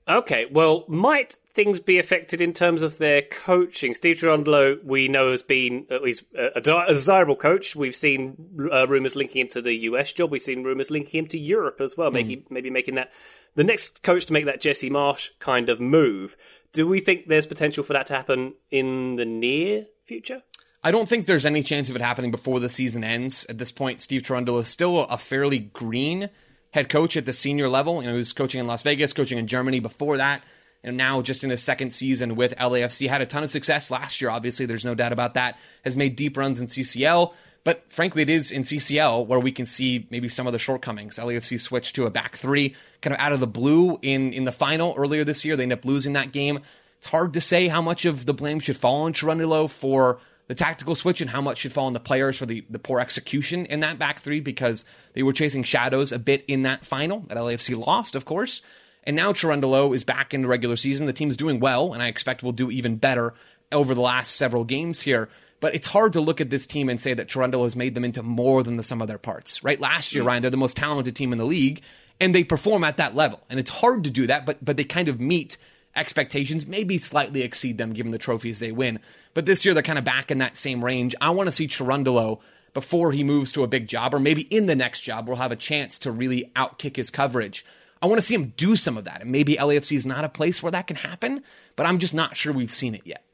[0.08, 3.94] Okay, well, might things be affected in terms of their coaching?
[3.94, 7.76] Steve Cherundolo, we know, has been uh, he's a, a, desirable coach.
[7.76, 10.32] We've seen uh, rumors linking him to the US job.
[10.32, 12.14] We've seen rumors linking him to Europe as well, mm.
[12.14, 13.12] maybe maybe making that
[13.54, 16.36] the next coach to make that Jesse Marsch kind of move.
[16.72, 20.42] Do we think there's potential for that to happen in the near future?
[20.82, 23.44] I don't think there's any chance of it happening before the season ends.
[23.48, 26.30] At this point, Steve Cherundolo is still a fairly green
[26.70, 28.00] head coach at the senior level.
[28.00, 30.42] You know, he was coaching in Las Vegas, coaching in Germany before that,
[30.82, 33.08] and now just in his second season with LAFC.
[33.08, 35.58] Had a ton of success last year, obviously, there's no doubt about that.
[35.84, 37.34] Has made deep runs in CCL.
[37.62, 41.18] But frankly, it is in CCL where we can see maybe some of the shortcomings.
[41.18, 44.52] LAFC switched to a back three kind of out of the blue in, in the
[44.52, 45.56] final earlier this year.
[45.56, 46.60] They ended up losing that game.
[46.96, 50.56] It's hard to say how much of the blame should fall on Cherundolo for the
[50.56, 53.66] tactical switch and how much should fall on the players for the, the poor execution
[53.66, 57.36] in that back three because they were chasing shadows a bit in that final that
[57.36, 58.60] LAFC lost, of course.
[59.04, 61.06] And now Cherundolo is back in the regular season.
[61.06, 63.32] The team's doing well, and I expect we'll do even better
[63.70, 65.28] over the last several games here.
[65.60, 68.04] But it's hard to look at this team and say that Cherundolo has made them
[68.04, 69.80] into more than the sum of their parts, right?
[69.80, 70.26] Last year, mm.
[70.26, 71.80] Ryan, they're the most talented team in the league,
[72.18, 73.38] and they perform at that level.
[73.48, 75.58] And it's hard to do that, but but they kind of meet
[75.94, 79.00] expectations, maybe slightly exceed them given the trophies they win.
[79.34, 81.14] But this year they're kind of back in that same range.
[81.20, 82.40] I want to see Cherundolo
[82.72, 85.52] before he moves to a big job, or maybe in the next job, we'll have
[85.52, 87.64] a chance to really outkick his coverage.
[88.02, 89.22] I want to see him do some of that.
[89.22, 91.42] And maybe LAFC is not a place where that can happen,
[91.76, 93.24] but I'm just not sure we've seen it yet.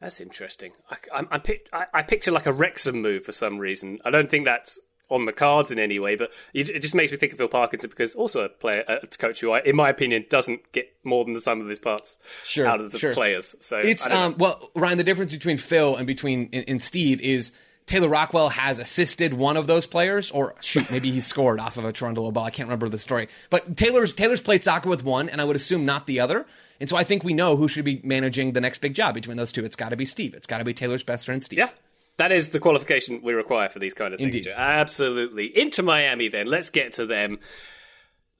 [0.00, 0.72] That's interesting.
[0.90, 4.00] I, I, I, pick, I, I picture like a Wrexham move for some reason.
[4.04, 4.80] I don't think that's
[5.12, 7.90] on the cards in any way, but it just makes me think of Phil Parkinson
[7.90, 11.34] because also a player, a coach who, I, in my opinion, doesn't get more than
[11.34, 13.14] the sum of his parts sure, out of the sure.
[13.14, 13.54] players.
[13.60, 14.98] So it's um, well, Ryan.
[14.98, 17.52] The difference between Phil and between and Steve is
[17.86, 21.84] Taylor Rockwell has assisted one of those players, or shoot, maybe he scored off of
[21.84, 22.44] a Cherundolo ball.
[22.44, 25.56] I can't remember the story, but Taylor's Taylor's played soccer with one, and I would
[25.56, 26.46] assume not the other.
[26.80, 29.36] And so I think we know who should be managing the next big job between
[29.36, 29.64] those two.
[29.64, 30.34] It's got to be Steve.
[30.34, 31.60] It's got to be Taylor's best friend, Steve.
[31.60, 31.70] Yeah.
[32.18, 34.34] That is the qualification we require for these kind of things.
[34.34, 34.52] Indeed.
[34.54, 35.58] Absolutely.
[35.58, 36.46] Inter Miami then.
[36.46, 37.38] Let's get to them.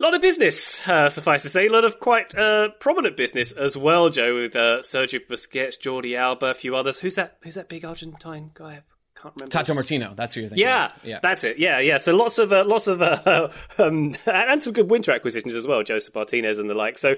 [0.01, 1.67] A lot of business, uh, suffice to say.
[1.69, 6.19] A lot of quite uh, prominent business as well, Joe, with uh, Sergio Busquets, Jordi
[6.19, 6.99] Alba, a few others.
[6.99, 7.37] Who's that?
[7.43, 8.73] Who's that big Argentine guy?
[8.73, 9.53] I can't remember.
[9.53, 10.67] Tata Martino, that's who you're thinking.
[10.67, 10.93] Yeah, of.
[11.05, 11.21] yeah.
[11.23, 11.59] that's it.
[11.59, 11.99] Yeah, yeah.
[11.99, 15.83] So lots of uh, lots of uh, um, and some good winter acquisitions as well,
[15.85, 16.99] Josef Martinez and the like.
[16.99, 17.15] So.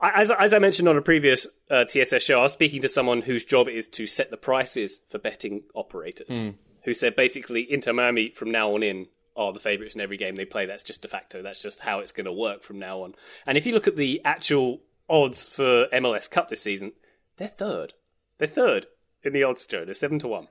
[0.00, 2.88] I- As, as I mentioned on a previous uh, TSS show, I was speaking to
[2.88, 7.70] someone whose job it is to set the prices for betting operators, who said basically
[7.70, 10.66] Inter Miami from now on in are the favourites in every game they play.
[10.66, 11.40] That's just de facto.
[11.42, 13.14] That's just how it's going to work from now on.
[13.46, 16.92] And if you look at the actual odds for MLS Cup this season,
[17.36, 17.94] they're third.
[18.38, 18.86] They're third
[19.22, 19.84] in the odds, Joe.
[19.84, 20.48] They're seven to one.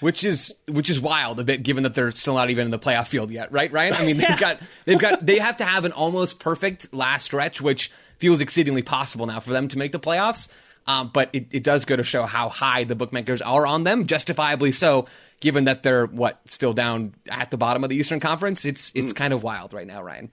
[0.00, 2.78] which is which is wild a bit given that they're still not even in the
[2.78, 3.72] playoff field yet, right?
[3.72, 7.24] Ryan, I mean they've got they've got they have to have an almost perfect last
[7.24, 10.48] stretch, which feels exceedingly possible now for them to make the playoffs.
[10.86, 14.08] Um, but it, it does go to show how high the bookmakers are on them,
[14.08, 15.06] justifiably so,
[15.38, 18.64] given that they're what still down at the bottom of the Eastern Conference.
[18.64, 20.30] It's it's kind of wild right now, Ryan.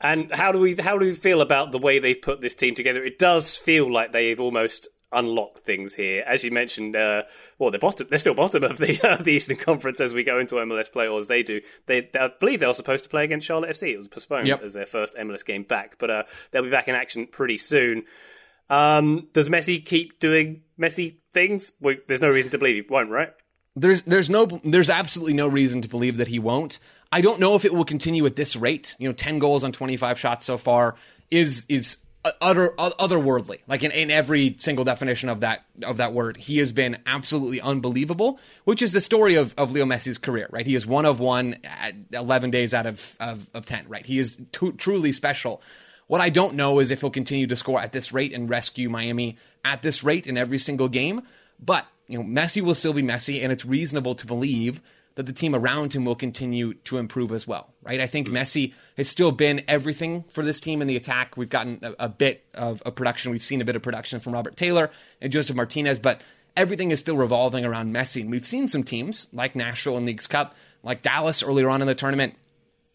[0.00, 2.74] And how do we how do we feel about the way they've put this team
[2.74, 3.02] together?
[3.02, 6.22] It does feel like they've almost unlocked things here.
[6.26, 7.22] As you mentioned, uh,
[7.58, 8.06] well, they're bottom.
[8.10, 11.08] They're still bottom of the uh, the Eastern Conference as we go into MLS play,
[11.08, 11.60] or as they do.
[11.86, 13.92] They, I believe they were supposed to play against Charlotte FC.
[13.92, 14.62] It was postponed Yep.
[14.62, 18.04] as their first MLS game back, but uh, they'll be back in action pretty soon.
[18.70, 21.72] Um, does Messi keep doing Messi things?
[21.80, 23.32] We, there's no reason to believe he won't, right?
[23.76, 26.80] There's there's no there's absolutely no reason to believe that he won't.
[27.12, 28.94] I don't know if it will continue at this rate.
[28.98, 30.96] You know, 10 goals on 25 shots so far
[31.30, 33.60] is is Uh, utter uh, otherworldly.
[33.68, 37.60] Like in, in every single definition of that of that word, he has been absolutely
[37.60, 38.40] unbelievable.
[38.64, 40.66] Which is the story of, of Leo Messi's career, right?
[40.66, 44.04] He is one of one at 11 days out of of, of 10, right?
[44.04, 45.62] He is t- truly special.
[46.08, 48.88] What I don't know is if he'll continue to score at this rate and rescue
[48.88, 51.22] Miami at this rate in every single game.
[51.60, 54.80] But you know, Messi will still be Messi, and it's reasonable to believe
[55.18, 58.00] that the team around him will continue to improve as well, right?
[58.00, 58.36] I think mm-hmm.
[58.36, 61.36] Messi has still been everything for this team in the attack.
[61.36, 63.32] We've gotten a, a bit of, a production.
[63.32, 66.20] We've seen a bit of production from Robert Taylor and Josef Martinez, but
[66.56, 68.20] everything is still revolving around Messi.
[68.20, 70.54] And we've seen some teams like Nashville in Leagues Cup,
[70.84, 72.36] like Dallas earlier on in the tournament,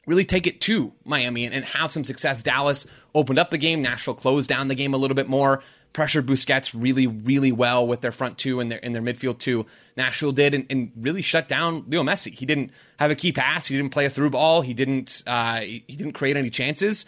[0.08, 2.42] really take it to Miami and, and have some success.
[2.42, 3.82] Dallas opened up the game.
[3.82, 5.62] Nashville closed down the game a little bit more.
[5.94, 9.66] Pressured Busquets really, really well with their front two and their in their midfield two.
[9.96, 12.34] Nashville did and, and really shut down Leo Messi.
[12.34, 13.68] He didn't have a key pass.
[13.68, 14.62] He didn't play a through ball.
[14.62, 15.24] He didn't.
[15.28, 17.06] Uh, he, didn't create any chances.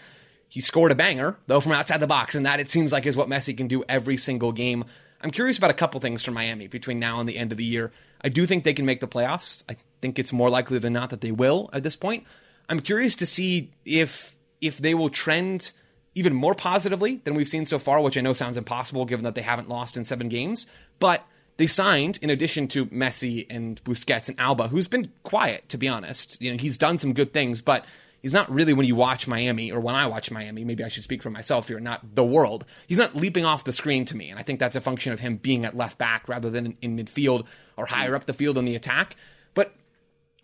[0.48, 3.18] He scored a banger though from outside the box, and that it seems like is
[3.18, 4.86] what Messi can do every single game.
[5.22, 7.66] I'm curious about a couple things from Miami between now and the end of the
[7.66, 7.92] year.
[8.22, 9.64] I do think they can make the playoffs.
[9.68, 12.26] I think it's more likely than not that they will at this point.
[12.70, 15.72] I'm curious to see if if they will trend
[16.16, 19.36] even more positively than we've seen so far, which I know sounds impossible given that
[19.36, 20.66] they haven't lost in seven games.
[21.00, 21.26] But
[21.58, 25.88] they signed, in addition to Messi and Busquets and Alba, who's been quiet, to be
[25.88, 26.42] honest.
[26.42, 27.86] You know, he's done some good things, but
[28.22, 31.04] he's not really when you watch Miami, or when I watch Miami, maybe I should
[31.04, 32.66] speak for myself here, not the world.
[32.88, 35.20] He's not leaping off the screen to me, and I think that's a function of
[35.20, 37.46] him being at left back rather than in midfield
[37.78, 39.16] or higher up the field in the attack.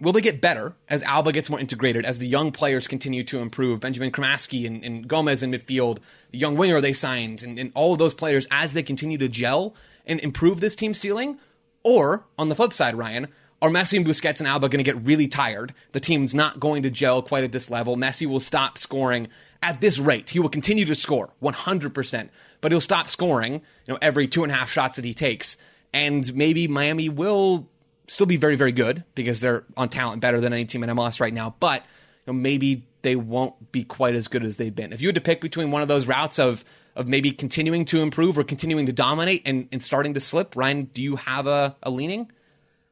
[0.02, 3.40] Will they get better as Alba gets more integrated, as the young players continue to
[3.40, 3.80] improve?
[3.80, 6.00] Benjamin Cremaschi and, and Gomez in midfield,
[6.32, 9.30] the young winger they signed, and, and all of those players as they continue to
[9.30, 9.76] gel
[10.08, 11.38] and improve this team ceiling?
[11.84, 13.28] Or, on the flip side, Ryan,
[13.62, 15.76] are Messi and Busquets and Alba going to get really tired?
[15.92, 17.96] The team's not going to gel quite at this level.
[17.96, 19.28] Messi will stop scoring
[19.62, 20.32] at this rate.
[20.32, 24.52] He will continue to score 100%, but he'll stop scoring, you know, every two and
[24.52, 25.58] a half shots that he takes.
[25.94, 27.68] And maybe Miami will
[28.08, 31.20] still be very, very good because they're on talent better than any team in MLS
[31.20, 31.56] right now.
[31.60, 31.82] But
[32.26, 34.94] you know, maybe they won't be quite as good as they've been.
[34.94, 36.64] If you had to pick between one of those routes of
[36.96, 40.84] of maybe continuing to improve or continuing to dominate and, and starting to slip, Ryan,
[40.94, 42.30] do you have a, a leaning?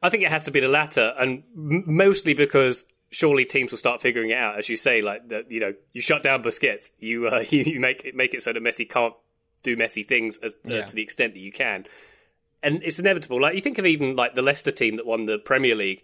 [0.02, 3.78] I think it has to be the latter, and m- mostly because surely teams will
[3.78, 5.50] start figuring it out, as you say, like that.
[5.52, 8.54] You know, you shut down Busquets, you uh, you, you make it make it so
[8.54, 9.12] that Messi can't
[9.62, 10.86] do messy things as uh, Yeah.
[10.86, 11.84] to the extent that you can,
[12.62, 13.40] and it's inevitable.
[13.40, 16.02] Like you think of even like the Leicester team that won the Premier League,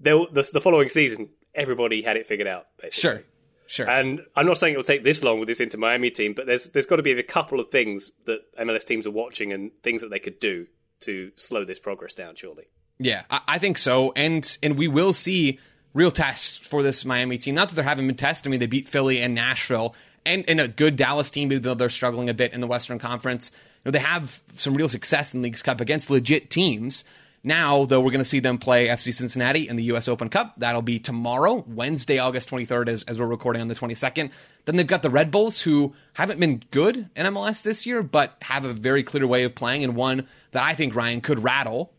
[0.00, 2.66] they'll the, the following season, everybody had it figured out.
[2.80, 3.00] Basically.
[3.00, 3.22] Sure.
[3.66, 3.88] Sure.
[3.88, 6.68] And I'm not saying it'll take this long with this Inter Miami team, but there's
[6.68, 10.02] there's got to be a couple of things that MLS teams are watching and things
[10.02, 10.66] that they could do
[11.00, 12.36] to slow this progress down.
[12.36, 12.64] Surely.
[12.98, 15.58] Yeah, I, I think so, and and we will see
[15.94, 17.54] real tests for this Miami team.
[17.54, 18.46] Not that there haven't been tests.
[18.46, 19.94] I mean, they beat Philly and Nashville,
[20.26, 22.98] and and a good Dallas team, even though they're struggling a bit in the Western
[22.98, 23.50] Conference.
[23.84, 27.04] Know, they have some real success in Leagues Cup against legit teams.
[27.46, 30.08] Now, though, we're going to see them play FC Cincinnati in the U.S.
[30.08, 30.54] Open Cup.
[30.56, 34.30] That'll be tomorrow, Wednesday, August 23rd, as, as we're recording on the 22nd.
[34.64, 38.38] Then they've got the Red Bulls, who haven't been good in MLS this year, but
[38.40, 41.92] have a very clear way of playing and one that I think Ryan could rattle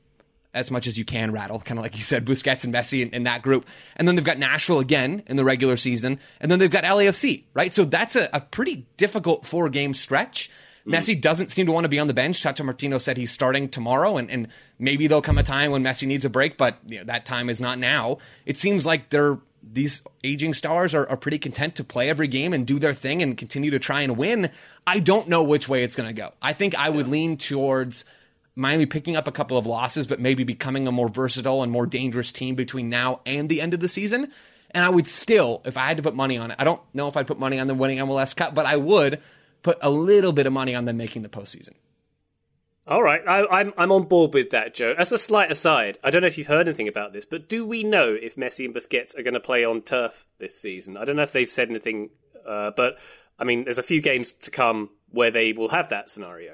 [0.55, 3.09] as much as you can rattle, kind of like you said, Busquets and Messi in,
[3.09, 3.67] in, that group.
[3.97, 6.17] And then they've got Nashville again in the regular season.
[6.39, 7.75] And then they've got LAFC, right?
[7.75, 10.49] So that's a, a pretty difficult four game stretch.
[10.88, 12.41] Messi doesn't seem to want to be on the bench.
[12.43, 16.07] Tata Martino said he's starting tomorrow, and, and maybe there'll come a time when Messi
[16.07, 18.19] needs a break, but you know, that time is not now.
[18.45, 22.53] It seems like they're these aging stars are, are pretty content to play every game
[22.53, 24.51] and do their thing and continue to try and win.
[24.86, 26.33] I don't know which way it's going to go.
[26.41, 28.05] I think I would lean towards
[28.55, 31.88] Miami picking up a couple of losses, but maybe becoming a more versatile and more
[31.88, 34.31] dangerous team between now and the end of the season.
[34.71, 37.07] And I would still, if I had to put money on it, I don't know
[37.07, 39.21] if I'd put money on them winning MLS Cup, but I would
[39.66, 41.72] put a little bit of money on them making the postseason.
[42.86, 44.93] All right, I, I'm, I'm on board with that, Joe.
[44.95, 47.66] As a slight aside, I don't know if you've heard anything about this, but do
[47.66, 50.97] we know if Messi and Busquets are going to play on turf this season?
[50.97, 52.11] I don't know if they've said anything,
[52.47, 52.99] uh, but
[53.39, 56.53] I mean, there's a few games to come where they will have that scenario.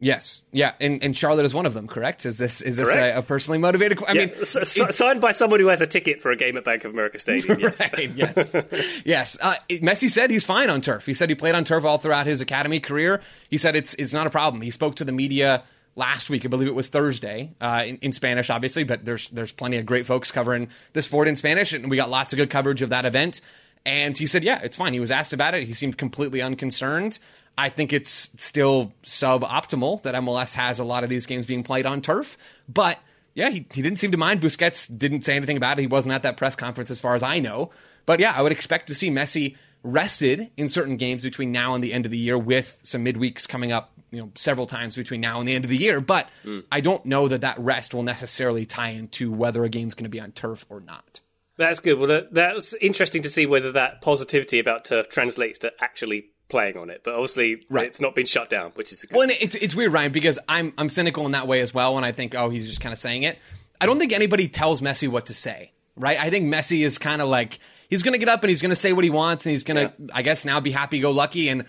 [0.00, 1.86] Yes, yeah, and, and Charlotte is one of them.
[1.86, 2.26] Correct?
[2.26, 4.02] Is this is this a, a, personally motivated?
[4.06, 4.26] I yeah.
[4.26, 6.84] mean, S- s- signed by someone who has a ticket for a game at Bank
[6.84, 7.58] of America Stadium.
[7.64, 8.56] Yes, right, yes,
[9.04, 9.38] yes.
[9.40, 11.06] Uh, Messi said he's fine on turf.
[11.06, 13.22] He said he played on turf all throughout his academy career.
[13.48, 14.60] He said it's it's not a problem.
[14.62, 15.62] He spoke to the media
[15.96, 16.44] last week.
[16.44, 19.86] I believe it was Thursday uh, in, in, Spanish, obviously, but there's there's plenty of
[19.86, 22.90] great folks covering the sport in Spanish, and we got lots of good coverage of
[22.90, 23.40] that event.
[23.86, 24.94] And he said, yeah, it's fine.
[24.94, 25.64] He was asked about it.
[25.64, 27.18] He seemed completely unconcerned.
[27.56, 31.86] I think it's still suboptimal that MLS has a lot of these games being played
[31.86, 32.36] on turf.
[32.68, 32.98] But
[33.34, 34.40] yeah, he, he didn't seem to mind.
[34.40, 35.82] Busquets didn't say anything about it.
[35.82, 37.70] He wasn't at that press conference as far as I know.
[38.06, 41.84] But yeah, I would expect to see Messi rested in certain games between now and
[41.84, 45.20] the end of the year with some midweeks coming up you know several times between
[45.20, 46.64] now and the end of the year but mm.
[46.72, 50.10] i don't know that that rest will necessarily tie into whether a game's going to
[50.10, 51.20] be on turf or not
[51.58, 55.70] that's good well that, that's interesting to see whether that positivity about turf translates to
[55.78, 57.84] actually playing on it, but obviously right.
[57.84, 59.26] it's not been shut down, which is well.
[59.28, 61.96] it's it's weird, Ryan, because I'm I'm cynical in that way as well.
[61.96, 63.40] When I think, oh, he's just kind of saying it.
[63.80, 66.16] I don't think anybody tells Messi what to say, right?
[66.16, 67.58] I think Messi is kind of like
[67.90, 69.64] he's going to get up and he's going to say what he wants, and he's
[69.64, 70.10] going to, yeah.
[70.14, 71.48] I guess, now be happy go lucky.
[71.48, 71.64] And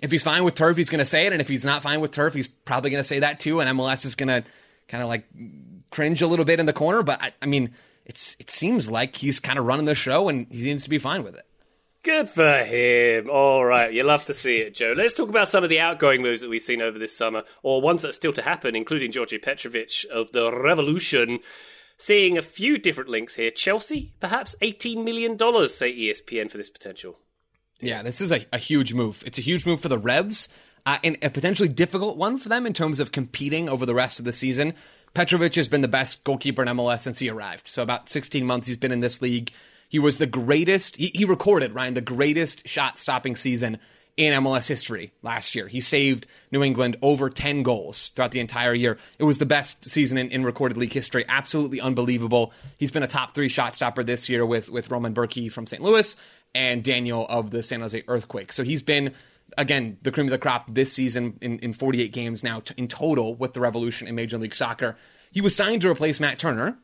[0.00, 2.00] if he's fine with turf, he's going to say it, and if he's not fine
[2.00, 3.60] with turf, he's probably going to say that too.
[3.60, 4.42] And MLS is going to
[4.88, 5.26] kind of like
[5.90, 7.74] cringe a little bit in the corner, but I, I mean,
[8.06, 10.98] it's it seems like he's kind of running the show, and he seems to be
[10.98, 11.44] fine with it.
[12.02, 13.28] Good for him.
[13.28, 14.94] All right, you love to see it, Joe.
[14.96, 17.82] Let's talk about some of the outgoing moves that we've seen over this summer, or
[17.82, 21.40] ones that still to happen, including Djordje Petrovic of the Revolution.
[21.98, 23.50] Seeing a few different links here.
[23.50, 25.36] Chelsea, perhaps $18 million,
[25.68, 27.18] say ESPN, for this potential.
[27.80, 29.22] Yeah, this is a, a huge move.
[29.26, 30.48] It's a huge move for the Revs,
[30.86, 34.18] uh, and a potentially difficult one for them in terms of competing over the rest
[34.18, 34.72] of the season.
[35.12, 37.68] Petrovic has been the best goalkeeper in MLS since he arrived.
[37.68, 39.52] So, about 16 months he's been in this league.
[39.90, 43.80] He was the greatest, he, he recorded, Ryan, the greatest shot stopping season
[44.16, 45.66] in MLS history last year.
[45.66, 48.98] He saved New England over 10 goals throughout the entire year.
[49.18, 51.24] It was the best season in, in, recorded league history.
[51.28, 52.52] Absolutely unbelievable.
[52.76, 55.82] He's been a top three shot stopper this year with, with Roman Bürki from St.
[55.82, 56.14] Louis
[56.54, 58.52] and Daniel of the San Jose Earthquake.
[58.52, 59.12] So he's been,
[59.58, 62.86] again, the cream of the crop this season in, in 48 games now t- in
[62.86, 64.96] total with the Revolution in Major League Soccer.
[65.32, 66.78] He was signed to replace Matt Turner,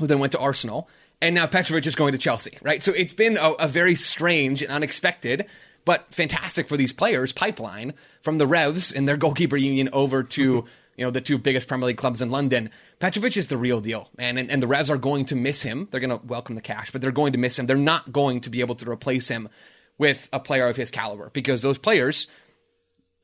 [0.00, 0.88] who then went to Arsenal
[1.22, 2.82] and now Petrovic is going to Chelsea, right?
[2.82, 5.46] So it's been a, a very strange and unexpected,
[5.84, 10.62] but fantastic for these players pipeline from the Revs and their goalkeeper union over to.
[10.62, 10.68] Mm-hmm.
[10.94, 12.68] You know, the two biggest Premier League clubs in London.
[12.98, 14.36] Petrovic is the real deal, man.
[14.36, 15.88] And, and the Revs are going to miss him.
[15.90, 17.64] They're going to welcome the cash, but they're going to miss him.
[17.64, 19.48] They're not going to be able to replace him
[19.96, 22.26] with a player of his caliber because those players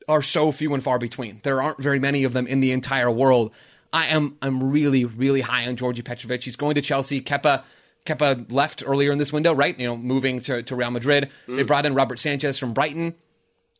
[0.07, 1.41] are so few and far between.
[1.43, 3.51] There aren't very many of them in the entire world.
[3.93, 6.41] I am I'm really really high on Djordje Petrovic.
[6.41, 7.21] He's going to Chelsea.
[7.21, 7.63] Kepa
[8.09, 9.77] Kepa left earlier in this window, right?
[9.79, 11.29] You know, moving to, to Real Madrid.
[11.47, 11.57] Mm.
[11.57, 13.15] They brought in Robert Sanchez from Brighton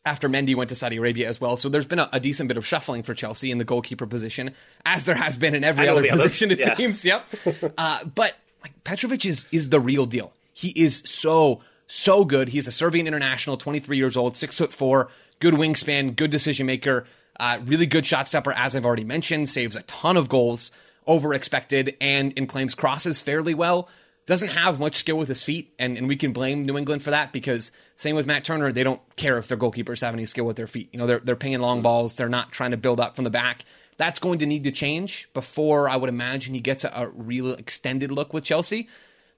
[0.05, 1.57] after Mendy went to Saudi Arabia as well.
[1.57, 4.51] So there's been a, a, decent bit of shuffling for Chelsea in the goalkeeper position,
[4.85, 6.75] as there has been in every other position, it yeah.
[6.75, 7.03] seems.
[7.03, 7.27] Yep.
[7.77, 10.33] uh, but like Petrovic is is the real deal.
[10.53, 12.49] He is so so good.
[12.49, 15.09] He's a Serbian international, 23 years old, six foot four,
[15.39, 17.05] good wingspan, good decision maker,
[17.39, 19.49] uh, really good shot stopper, as I've already mentioned.
[19.49, 20.71] Saves a ton of goals
[21.07, 23.89] over expected and, and claims crosses fairly well
[24.29, 27.09] doesn't have much skill with his feet, and, and we can blame New England for
[27.09, 30.45] that because same with Matt Turner, they don't care if their goalkeepers have any skill
[30.45, 30.87] with their feet.
[30.93, 33.31] You know, they're they're paying long balls, they're not trying to build up from the
[33.31, 33.65] back.
[33.97, 37.53] That's going to need to change before I would imagine he gets a, a real
[37.53, 38.87] extended look with Chelsea.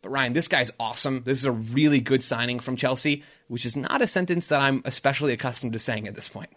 [0.01, 1.23] But Ryan, this guy's awesome.
[1.23, 4.81] This is a really good signing from Chelsea, which is not a sentence that I'm
[4.83, 6.49] especially accustomed to saying at this point.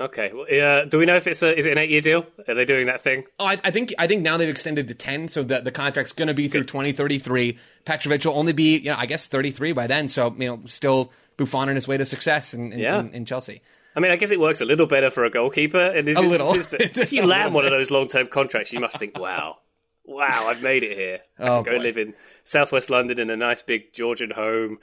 [0.00, 0.32] Okay.
[0.34, 2.26] Well, uh, do we know if it's a is it an eight year deal?
[2.48, 3.24] Are they doing that thing?
[3.38, 6.12] Oh, I, I, think I think now they've extended to ten, so the the contract's
[6.12, 7.58] going to be through twenty thirty three.
[7.84, 10.60] Petrovic will only be you know I guess thirty three by then, so you know
[10.66, 12.98] still Buffon on his way to success in in, yeah.
[12.98, 13.62] in, in Chelsea.
[13.96, 16.22] I mean, I guess it works a little better for a goalkeeper in these a
[16.22, 16.52] little.
[16.68, 19.58] But if you land one of those long term contracts, you must think, wow,
[20.04, 21.20] Wow, I've made it here.
[21.38, 21.84] I Oh, can go boy.
[21.84, 22.14] live in
[22.44, 24.78] southwest London in a nice big Georgian home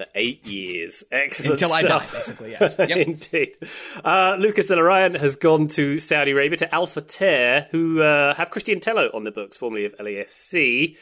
[0.00, 1.04] for eight years.
[1.12, 2.76] Excellent Until I die, basically, yes.
[2.78, 2.90] Yep.
[2.90, 3.56] Indeed.
[4.02, 8.80] Uh, Lucas Zelarayan has gone to Saudi Arabia to Al Fateh, who uh, have Cristian
[8.80, 10.96] Tello on the books, formerly of LAFC.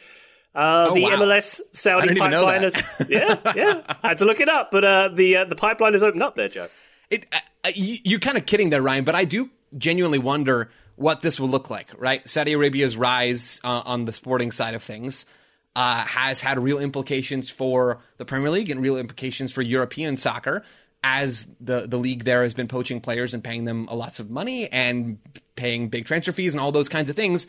[0.53, 1.09] Uh, Oh, the wow.
[1.11, 3.07] MLS Saudi I didn't even know pipeline that.
[3.09, 6.01] yeah, yeah, I had to look it up, but uh, the uh, the pipeline has
[6.03, 6.67] opened up there, Joe.
[7.11, 11.21] It, uh, you, you're kind of kidding there, Ryan, but I do genuinely wonder what
[11.21, 12.27] this will look like, right?
[12.27, 15.25] Saudi Arabia's rise uh, on the sporting side of things
[15.75, 20.63] uh, has had real implications for the Premier League and real implications for European soccer
[21.03, 24.69] as the, the league there has been poaching players and paying them lots of money
[24.71, 25.17] and
[25.55, 27.47] paying big transfer fees and all those kinds of things.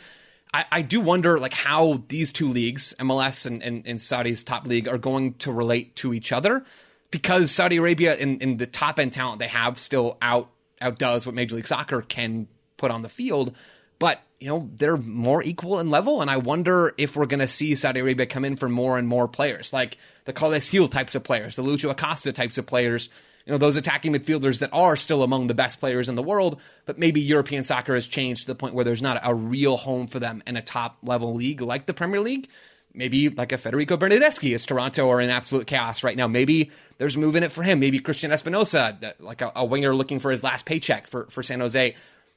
[0.53, 4.67] I, I do wonder like how these two leagues, MLS and, and, and Saudi's top
[4.67, 6.65] league, are going to relate to each other
[7.11, 10.51] because Saudi Arabia in, in the top end talent they have still out
[10.81, 13.55] outdoes what Major League Soccer can put on the field.
[14.01, 17.47] But you know they're more equal in level, and I wonder if we're going to
[17.47, 21.23] see Saudi Arabia come in for more and more players, like the Carles types of
[21.23, 23.09] players, the Lucho Acosta types of players.
[23.47, 26.61] You know those attacking midfielders that are still among the best players in the world,
[26.87, 30.09] but maybe European soccer has changed to the point where there's not a real home
[30.09, 32.49] for them in a top level league like the Premier League
[32.95, 36.27] maybe like a Federico Bernardeschi is Toronto are in absolute chaos right now.
[36.27, 37.81] Maybe there's a move in it for him.
[37.81, 41.61] Maybe Cristian Espinoza, like a, a winger looking for his last paycheck for, for San
[41.61, 41.95] Jose.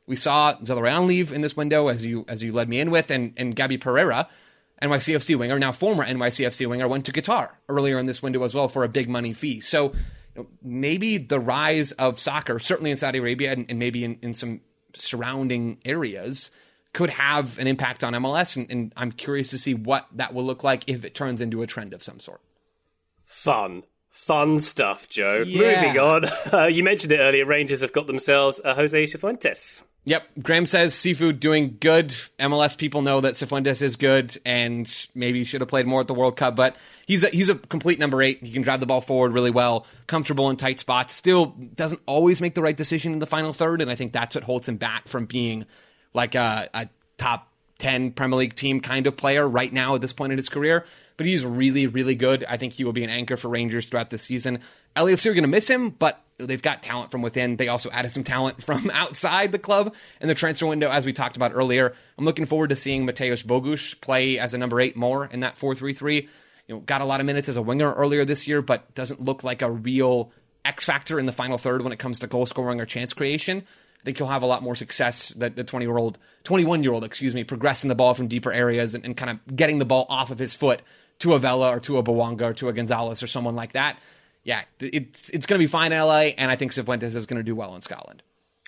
[0.08, 3.12] We saw Zelarayan leave in this window as you as you led me in with,
[3.12, 4.28] and and Gabby Pereira,
[4.82, 8.68] NYCFC winger, now former NYCFC winger, went to Qatar earlier in this window as well
[8.68, 9.62] for a big money fee.
[9.62, 9.94] So
[10.36, 14.20] you know, maybe the rise of soccer, certainly in Saudi Arabia and, and maybe in,
[14.22, 14.62] in some
[14.94, 16.52] surrounding areas,
[16.94, 20.44] could have an impact on MLS, and, and I'm curious to see what that will
[20.44, 22.42] look like if it turns into a trend of some sort.
[23.24, 23.84] Fun.
[24.10, 25.44] Fun stuff, Joe.
[25.46, 25.82] Yeah.
[25.82, 26.26] Moving on.
[26.54, 27.48] Uh, you mentioned it earlier.
[27.48, 29.82] Rangers have got themselves a Jose Cifuentes.
[30.06, 32.10] Yep, Graham says seafood doing good.
[32.38, 36.14] MLS people know that Cifuentes is good, and maybe should have played more at the
[36.14, 36.58] World Cup.
[36.58, 36.76] But
[37.08, 38.44] he's a, he's a complete number eight.
[38.44, 41.14] He can drive the ball forward really well, comfortable in tight spots.
[41.14, 44.36] Still doesn't always make the right decision in the final third, and I think that's
[44.36, 45.66] what holds him back from being
[46.14, 50.14] like a, a top 10 Premier League team kind of player right now at this
[50.14, 50.86] point in his career.
[51.16, 52.44] But he's really, really good.
[52.50, 54.60] I think he will be an anchor for Rangers throughout the season.
[54.96, 57.58] LAFC are going to miss him, but they've got talent from within.
[57.58, 61.14] They also added some talent from outside the club in the transfer window, as we
[61.14, 61.94] talked about earlier.
[62.18, 65.58] I'm looking forward to seeing Mateusz Bogusz play as a number eight more in that
[65.58, 66.30] 4 3 3.
[66.68, 69.22] You know, got a lot of minutes as a winger earlier this year, but doesn't
[69.22, 70.32] look like a real
[70.64, 73.64] X factor in the final third when it comes to goal scoring or chance creation.
[74.02, 76.94] I think he'll have a lot more success that the 20 year old, 21 year
[76.94, 79.86] old, excuse me, progressing the ball from deeper areas and, and kind of getting the
[79.86, 80.82] ball off of his foot
[81.20, 83.98] to a Vela or to a Bouanga or to a Gonzalez or someone like that.
[84.44, 87.40] Yeah, it's it's going to be fine in LA, and I think Cifuentes is going
[87.40, 88.24] to do well in Scotland.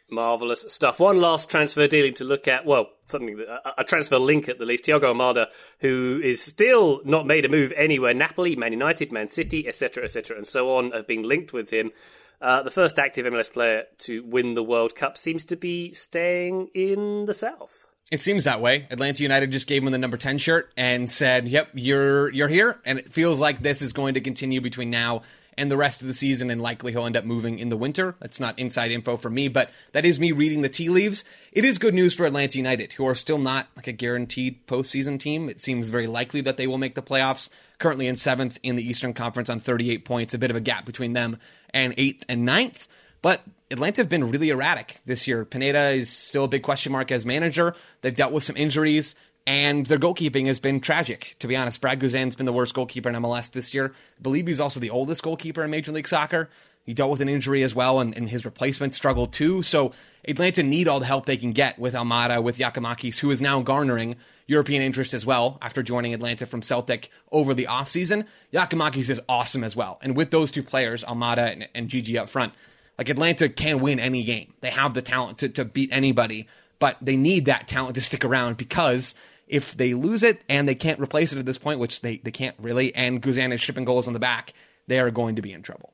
[0.09, 0.99] Marvelous stuff.
[0.99, 2.65] One last transfer dealing to look at.
[2.65, 4.86] Well, something a, a transfer link at the least.
[4.86, 5.47] Thiago Almada,
[5.80, 8.13] who is still not made a move anywhere.
[8.13, 11.91] Napoli, Man United, Man City, etc., etc., and so on have been linked with him.
[12.39, 16.69] Uh, the first active MLS player to win the World Cup seems to be staying
[16.73, 17.86] in the south.
[18.11, 18.88] It seems that way.
[18.91, 22.80] Atlanta United just gave him the number 10 shirt and said, "Yep, you're you're here."
[22.86, 25.23] And it feels like this is going to continue between now
[25.58, 28.16] and the rest of the season and likely he'll end up moving in the winter.
[28.20, 31.24] That's not inside info for me, but that is me reading the tea leaves.
[31.51, 35.20] It is good news for Atlanta United, who are still not like a guaranteed postseason
[35.20, 35.49] team.
[35.49, 37.49] It seems very likely that they will make the playoffs.
[37.78, 40.86] Currently in 7th in the Eastern Conference on 38 points, a bit of a gap
[40.86, 41.38] between them
[41.74, 42.88] and 8th and ninth.
[43.22, 43.41] But
[43.72, 45.45] Atlanta have been really erratic this year.
[45.45, 47.76] Pineda is still a big question mark as manager.
[48.01, 49.16] They've dealt with some injuries,
[49.48, 51.80] and their goalkeeping has been tragic, to be honest.
[51.80, 53.93] Brad Guzan's been the worst goalkeeper in MLS this year.
[54.18, 56.50] I believe he's also the oldest goalkeeper in Major League Soccer.
[56.84, 59.64] He dealt with an injury as well, and, and his replacement struggled too.
[59.64, 59.91] So
[60.28, 63.60] Atlanta need all the help they can get with Almada, with Giakoumakis, who is now
[63.62, 64.16] garnering
[64.46, 68.26] European interest as well after joining Atlanta from Celtic over the offseason.
[68.54, 70.00] Giakoumakis is awesome as well.
[70.02, 72.54] And with those two players, Almada and, and Gigi up front,
[73.00, 74.54] like Atlanta can win any game.
[74.62, 78.24] They have the talent to, to beat anybody, but they need that talent to stick
[78.24, 79.16] around because
[79.48, 82.32] if they lose it and they can't replace it at this point, which they, they
[82.32, 84.54] can't really, and Guzan is shipping goals on the back,
[84.88, 85.93] they are going to be in trouble.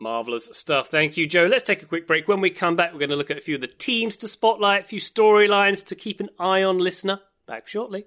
[0.00, 0.88] Marvelous stuff.
[0.88, 1.46] Thank you, Joe.
[1.46, 2.26] Let's take a quick break.
[2.28, 4.28] When we come back, we're going to look at a few of the teams to
[4.28, 7.20] spotlight, a few storylines to keep an eye on, listener.
[7.46, 8.06] Back shortly.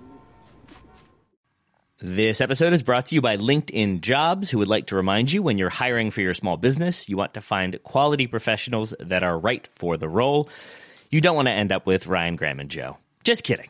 [2.03, 5.43] This episode is brought to you by LinkedIn Jobs, who would like to remind you
[5.43, 9.37] when you're hiring for your small business, you want to find quality professionals that are
[9.37, 10.49] right for the role.
[11.11, 12.97] You don't want to end up with Ryan Graham and Joe.
[13.23, 13.69] Just kidding.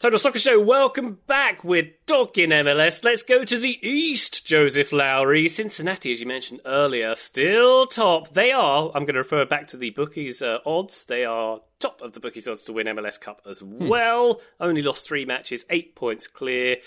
[0.00, 1.62] Total Soccer Show, welcome back.
[1.64, 3.04] We're talking MLS.
[3.04, 5.48] Let's go to the East, Joseph Lowry.
[5.48, 8.34] Cincinnati, as you mentioned earlier, still top.
[8.34, 11.06] They are, I'm going to refer back to the bookies' uh, odds.
[11.06, 14.40] They are top of the bookies' odds to win MLS Cup as well.
[14.60, 16.78] Only lost three matches, eight points clear.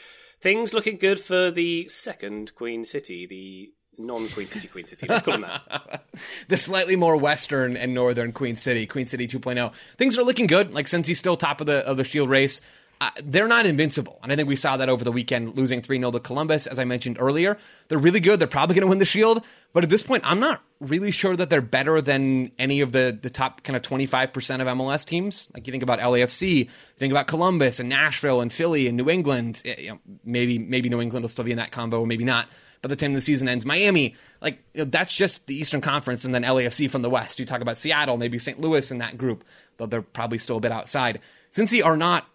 [0.41, 5.07] Things looking good for the second Queen City, the non Queen City Queen City.
[5.07, 6.05] Let's call them that.
[6.49, 9.71] the slightly more western and northern Queen City, Queen City 2.0.
[9.97, 10.73] Things are looking good.
[10.73, 12.61] Like Cincy's still top of the of the Shield race,
[12.99, 15.99] uh, they're not invincible, and I think we saw that over the weekend, losing three
[15.99, 16.65] 0 to Columbus.
[16.65, 18.39] As I mentioned earlier, they're really good.
[18.39, 21.35] They're probably going to win the Shield, but at this point, I'm not really sure
[21.35, 25.05] that they're better than any of the the top kind of 25 percent of MLS
[25.05, 25.49] teams.
[25.53, 26.67] Like you think about LAFC, you
[26.97, 29.61] think about Columbus and Nashville and Philly and New England.
[29.63, 32.47] Eh, You know, maybe maybe New England will still be in that combo, maybe not
[32.81, 33.65] by the time the season ends.
[33.65, 37.39] Miami, like you know, that's just the Eastern Conference, and then LAFC from the West.
[37.39, 38.59] You talk about Seattle, maybe St.
[38.59, 39.43] Louis in that group,
[39.77, 41.19] though they're probably still a bit outside.
[41.51, 42.27] Cincy are not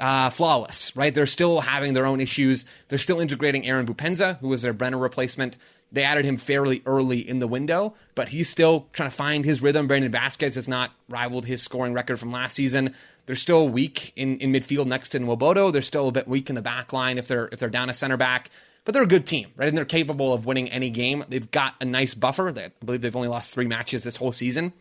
[0.00, 1.14] uh, flawless, right?
[1.14, 2.64] They're still having their own issues.
[2.88, 5.56] They're still integrating Aaron Boupendza, who was their Brenner replacement.
[5.92, 9.60] They added him fairly early in the window, but he's still trying to find his
[9.60, 9.86] rhythm.
[9.86, 12.94] Brandon Vazquez has not rivaled his scoring record from last season.
[13.26, 15.72] They're still weak in, in midfield next to Nwobodo.
[15.72, 17.94] They're still a bit weak in the back line if they're if they're down a
[17.94, 18.50] center back.
[18.84, 19.68] But they're a good team, right?
[19.68, 21.24] And they're capable of winning any game.
[21.28, 22.48] They've got a nice buffer.
[22.48, 24.72] I believe they've only lost three matches this whole season.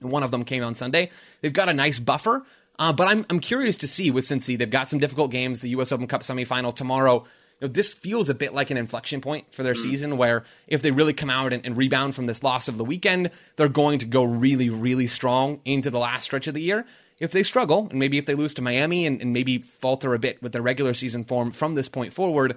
[0.00, 1.10] And one of them came on Sunday.
[1.40, 2.44] They've got a nice buffer.
[2.78, 4.56] Uh, but I'm I'm curious to see with Cincy.
[4.56, 5.60] They've got some difficult games.
[5.60, 5.90] The U.S.
[5.90, 7.24] Open Cup semifinal tomorrow.
[7.60, 10.80] You know, this feels a bit like an inflection point for their season, where if
[10.80, 13.98] they really come out and, and rebound from this loss of the weekend, they're going
[13.98, 16.86] to go really, really strong into the last stretch of the year.
[17.18, 20.20] If they struggle, and maybe if they lose to Miami and, and maybe falter a
[20.20, 22.56] bit with their regular season form from this point forward,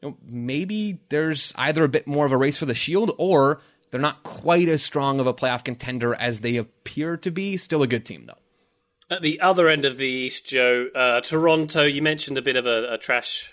[0.00, 3.60] you know, maybe there's either a bit more of a race for the Shield, or
[3.90, 7.56] they're not quite as strong of a playoff contender as they appear to be.
[7.56, 8.38] Still a good team, though.
[9.10, 12.66] At the other end of the East, Joe, uh, Toronto, you mentioned a bit of
[12.66, 13.52] a, a trash,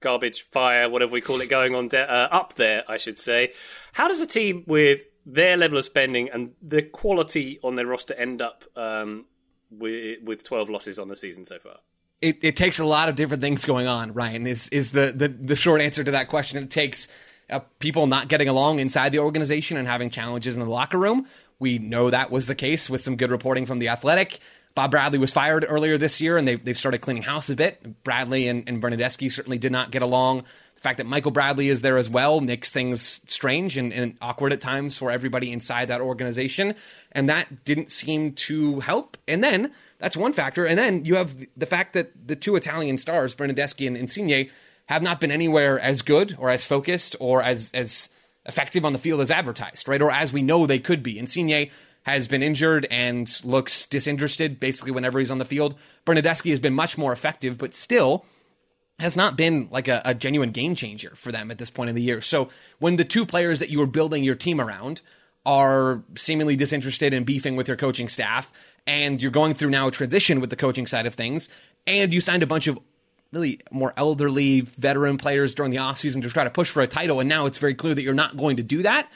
[0.00, 3.52] garbage fire, whatever we call it, going on there, uh, up there, I should say.
[3.92, 8.14] How does a team with their level of spending and the quality on their roster
[8.14, 9.26] end up um,
[9.70, 11.76] with, with 12 losses on the season so far?
[12.24, 15.28] it, it takes a lot of different things going on, Ryan, is, is the, the,
[15.28, 16.62] the short answer to that question.
[16.62, 17.06] It takes
[17.50, 21.26] uh, people not getting along inside the organization and having challenges in the locker room.
[21.58, 24.38] We know that was the case with some good reporting from The Athletic.
[24.74, 28.02] Bob Bradley was fired earlier this year, and they, they've started cleaning house a bit.
[28.02, 30.44] Bradley and, and Bernardeschi certainly did not get along.
[30.74, 34.52] The fact that Michael Bradley is there as well makes things strange and, and awkward
[34.52, 36.74] at times for everybody inside that organization.
[37.12, 39.16] And that didn't seem to help.
[39.28, 40.66] And then that's one factor.
[40.66, 44.50] And then you have the fact that the two Italian stars, Bernardeschi and Insigne,
[44.86, 48.10] have not been anywhere as good or as focused or as as
[48.44, 50.02] effective on the field as advertised, right?
[50.02, 51.18] Or as we know they could be.
[51.18, 51.70] Insigne
[52.04, 55.74] has been injured and looks disinterested basically whenever he's on the field.
[56.06, 58.24] Bernardeschi has been much more effective, but still
[58.98, 61.96] has not been like a, a genuine game changer for them at this point in
[61.96, 62.20] the year.
[62.20, 62.48] So
[62.78, 65.00] when the two players that you were building your team around
[65.44, 68.52] are seemingly disinterested in beefing with your coaching staff,
[68.86, 71.48] and you're going through now a transition with the coaching side of things,
[71.86, 72.78] and you signed a bunch of
[73.32, 77.20] really more elderly veteran players during the offseason to try to push for a title,
[77.20, 79.10] and now it's very clear that you're not going to do that.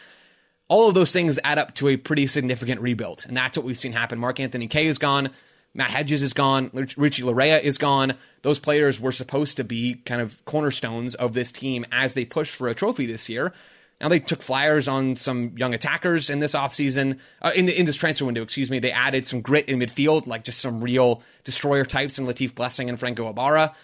[0.68, 3.78] All of those things add up to a pretty significant rebuild, and that's what we've
[3.78, 4.18] seen happen.
[4.18, 5.30] Mark Anthony Kaye is gone.
[5.74, 6.70] Matt Hedges is gone.
[6.72, 8.14] Richie Laryea is gone.
[8.42, 12.50] Those players were supposed to be kind of cornerstones of this team as they push
[12.50, 13.52] for a trophy this year.
[14.00, 17.86] Now they took flyers on some young attackers in this offseason, uh, in, the, in
[17.86, 18.78] this transfer window, excuse me.
[18.78, 22.88] They added some grit in midfield, like just some real destroyer types in Latif Blessing
[22.88, 23.74] and Franco Ibarra.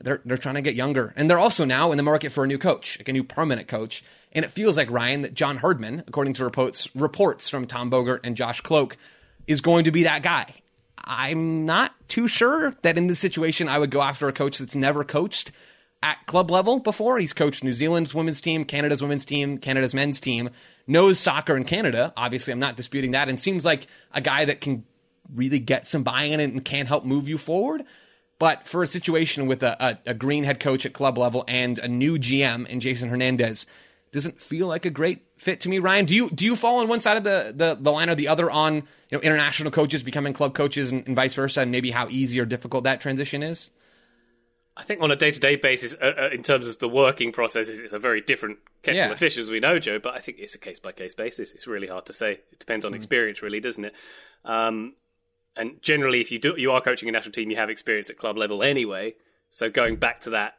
[0.00, 1.12] They're, they're trying to get younger.
[1.16, 3.68] And they're also now in the market for a new coach, like a new permanent
[3.68, 4.02] coach.
[4.34, 8.20] And it feels like, Ryan, that John Herdman, according to reports, reports from Tom Bogert
[8.24, 8.96] and Josh Kloke,
[9.46, 10.54] is going to be that guy.
[10.98, 14.74] I'm not too sure that in this situation I would go after a coach that's
[14.74, 15.52] never coached
[16.02, 17.18] at club level before.
[17.18, 20.50] He's coached New Zealand's women's team, Canada's women's team, Canada's men's team,
[20.86, 22.12] knows soccer in Canada.
[22.16, 24.84] Obviously, I'm not disputing that, and seems like a guy that can
[25.34, 27.84] really get some buy in and can help move you forward.
[28.38, 31.78] But for a situation with a, a, a, green head coach at club level and
[31.78, 33.64] a new GM in Jason Hernandez,
[34.14, 35.80] doesn't feel like a great fit to me.
[35.80, 38.14] Ryan, do you do you fall on one side of the, the, the line or
[38.14, 41.72] the other on you know international coaches becoming club coaches and, and vice versa, and
[41.72, 43.70] maybe how easy or difficult that transition is?
[44.76, 47.32] I think on a day to day basis, uh, uh, in terms of the working
[47.32, 49.10] process, it's a very different kettle yeah.
[49.10, 49.98] of fish, as we know, Joe.
[49.98, 51.52] But I think it's a case by case basis.
[51.52, 52.34] It's really hard to say.
[52.52, 52.96] It depends on mm.
[52.96, 53.94] experience, really, doesn't it?
[54.44, 54.94] Um,
[55.56, 58.18] and generally, if you do, you are coaching a national team, you have experience at
[58.18, 59.14] club level anyway.
[59.50, 60.54] So going back to that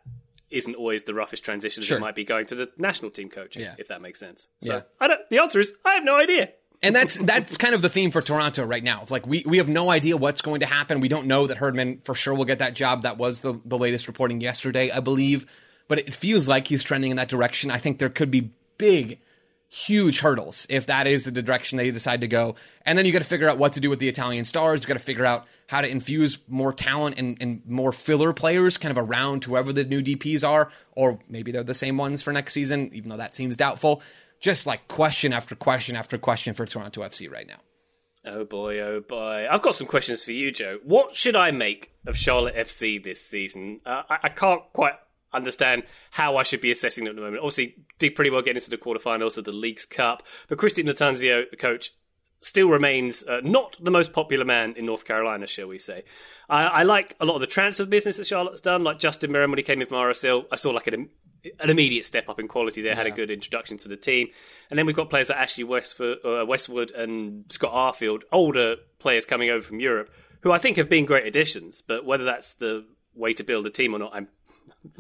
[0.50, 1.98] isn't always the roughest transition sure.
[1.98, 3.76] it might be going to the national team coaching, yeah.
[3.78, 4.48] if that makes sense.
[4.62, 4.82] So yeah.
[5.00, 6.50] I don't, the answer is I have no idea
[6.82, 9.06] and that's that's kind of the theme for Toronto right now.
[9.10, 11.00] Like we we have no idea what's going to happen.
[11.00, 13.04] We don't know that Herdman for sure will get that job.
[13.04, 15.46] That was the the latest reporting yesterday, I believe.
[15.88, 17.70] But it feels like he's trending in that direction.
[17.70, 19.20] I think there could be big,
[19.76, 22.56] huge hurdles if that is the direction they decide to go.
[22.86, 24.82] And then you got to figure out what to do with the Italian stars.
[24.82, 28.78] You got to figure out how to infuse more talent and, and more filler players
[28.78, 32.32] kind of around whoever the new DPs are, or maybe they're the same ones for
[32.32, 34.02] next season, even though that seems doubtful
[34.40, 37.58] just like question after question after question for Toronto FC right now.
[38.28, 39.48] Oh boy, oh boy.
[39.50, 40.80] I've got some questions for you, Joe.
[40.84, 43.82] What should I make of Charlotte FC this season?
[43.86, 44.94] Uh, I, I, can't quite
[45.36, 47.42] understand how I should be assessing them at the moment.
[47.42, 51.50] Obviously, did pretty well get into the quarterfinals of the Leagues Cup, but Cristian Lattanzio,
[51.50, 51.92] the coach,
[52.40, 56.04] still remains uh, not the most popular man in North Carolina, shall we say.
[56.50, 59.50] I, I, like a lot of the transfer business that Charlotte's done, like Justin Meram
[59.50, 60.46] when he came in from RSL.
[60.52, 61.10] I saw like an
[61.60, 62.98] an immediate step up in quality there, yeah.
[62.98, 64.28] had a good introduction to the team.
[64.70, 69.26] And then we've got players like Ashley Westwood, uh, Westwood and Scott Arfield, older players
[69.26, 70.10] coming over from Europe,
[70.42, 71.82] who I think have been great additions.
[71.86, 74.28] But whether that's the way to build a team or not, I'm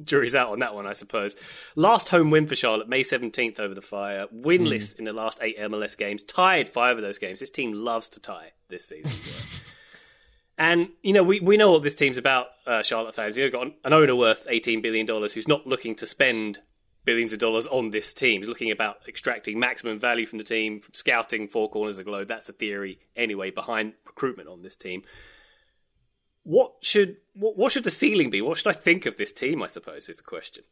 [0.03, 1.35] jury's out on that one, I suppose.
[1.75, 4.27] Last home win for Charlotte, May 17th over the Fire.
[4.33, 4.99] Winless mm.
[4.99, 7.39] in the last eight MLS games, tied five of those games.
[7.39, 9.11] This team loves to tie this season.
[10.57, 13.37] And you know, we, we know what this team's about, uh, Charlotte fans.
[13.37, 16.59] You've got an owner worth eighteen billion dollars who's not looking to spend
[17.03, 18.41] billions of dollars on this team.
[18.41, 22.09] He's looking about extracting maximum value from the team, from scouting four corners of the
[22.09, 22.27] globe.
[22.27, 25.03] That's the theory anyway behind recruitment on this team.
[26.45, 28.41] What should what, what should the ceiling be?
[28.41, 29.61] What should I think of this team?
[29.61, 30.63] I suppose is the question.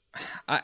[0.48, 0.62] I,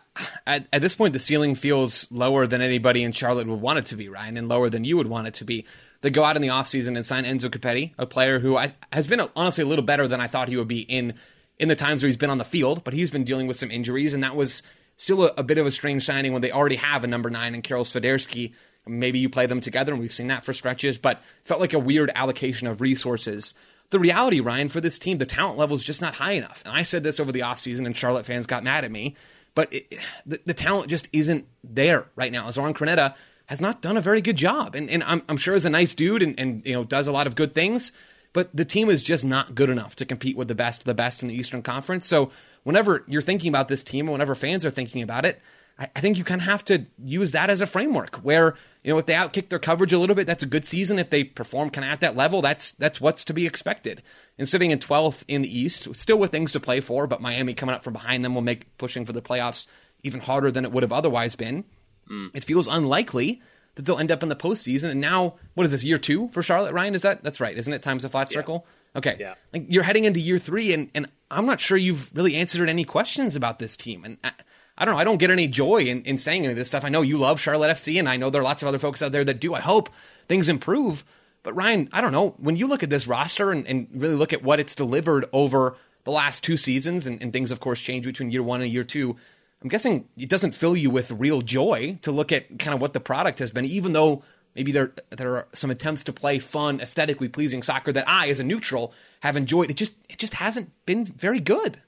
[0.47, 3.85] at, at this point, the ceiling feels lower than anybody in Charlotte would want it
[3.87, 5.65] to be, Ryan, and lower than you would want it to be.
[6.01, 9.07] They go out in the offseason and sign Enzo Copetti, a player who I, has
[9.07, 11.15] been honestly a little better than I thought he would be in
[11.57, 13.69] in the times where he's been on the field, but he's been dealing with some
[13.69, 14.63] injuries, and that was
[14.95, 17.53] still a, a bit of a strange signing when they already have a number nine
[17.53, 18.53] in Karol Swiderski.
[18.87, 21.79] Maybe you play them together, and we've seen that for stretches, but felt like a
[21.79, 23.53] weird allocation of resources.
[23.91, 26.61] The reality, Ryan, for this team, the talent level is just not high enough.
[26.65, 29.15] And I said this over the offseason, and Charlotte fans got mad at me,
[29.55, 29.93] but it,
[30.25, 32.49] the, the talent just isn't there right now.
[32.51, 33.15] Zoran Krneta
[33.47, 34.75] has not done a very good job.
[34.75, 37.11] And, and I'm, I'm sure is a nice dude and, and you know does a
[37.11, 37.91] lot of good things,
[38.31, 40.93] but the team is just not good enough to compete with the best of the
[40.93, 42.05] best in the Eastern Conference.
[42.05, 42.29] So
[42.63, 45.41] whenever you're thinking about this team, whenever fans are thinking about it,
[45.79, 48.93] I, I think you kind of have to use that as a framework where you
[48.93, 50.99] know if they outkick their coverage a little bit, that's a good season.
[50.99, 54.03] If they perform kind of at that level, that's that's what's to be expected.
[54.37, 57.53] And sitting in 12th in the East, still with things to play for, but Miami
[57.53, 59.67] coming up from behind them will make pushing for the playoffs
[60.03, 61.65] even harder than it would have otherwise been.
[62.09, 62.31] Mm.
[62.33, 63.41] It feels unlikely
[63.75, 64.89] that they'll end up in the postseason.
[64.89, 66.73] And now, what is this year two for Charlotte?
[66.73, 67.57] Ryan, is that that's right?
[67.57, 68.65] Isn't it times a flat circle?
[68.65, 68.97] Yeah.
[68.97, 69.35] Okay, yeah.
[69.53, 72.85] Like you're heading into year three, and and I'm not sure you've really answered any
[72.85, 74.03] questions about this team.
[74.03, 74.31] And I,
[74.79, 74.99] I don't know.
[74.99, 76.85] I don't get any joy in, in saying any of this stuff.
[76.85, 79.01] I know you love Charlotte FC, and I know there are lots of other folks
[79.01, 79.53] out there that do.
[79.53, 79.89] I hope
[80.29, 81.03] things improve.
[81.43, 82.35] But Ryan, I don't know.
[82.37, 85.75] When you look at this roster and, and really look at what it's delivered over
[86.05, 88.85] the last two seasons, and, and things, of course, change between year one and year
[88.85, 89.17] two.
[89.61, 92.93] I'm guessing it doesn't fill you with real joy to look at kind of what
[92.93, 94.23] the product has been, even though
[94.55, 98.39] maybe there there are some attempts to play fun, aesthetically pleasing soccer that I, as
[98.39, 99.69] a neutral, have enjoyed.
[99.69, 101.81] It just it just hasn't been very good.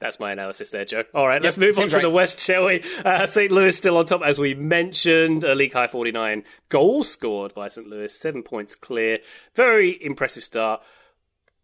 [0.00, 1.04] That's my analysis there, Joe.
[1.14, 2.02] All right, let's move on to right.
[2.02, 2.82] the West, shall we?
[3.04, 3.52] Uh, St.
[3.52, 5.44] Louis still on top, as we mentioned.
[5.44, 7.86] A league high 49 goals scored by St.
[7.86, 9.18] Louis, seven points clear.
[9.54, 10.80] Very impressive start.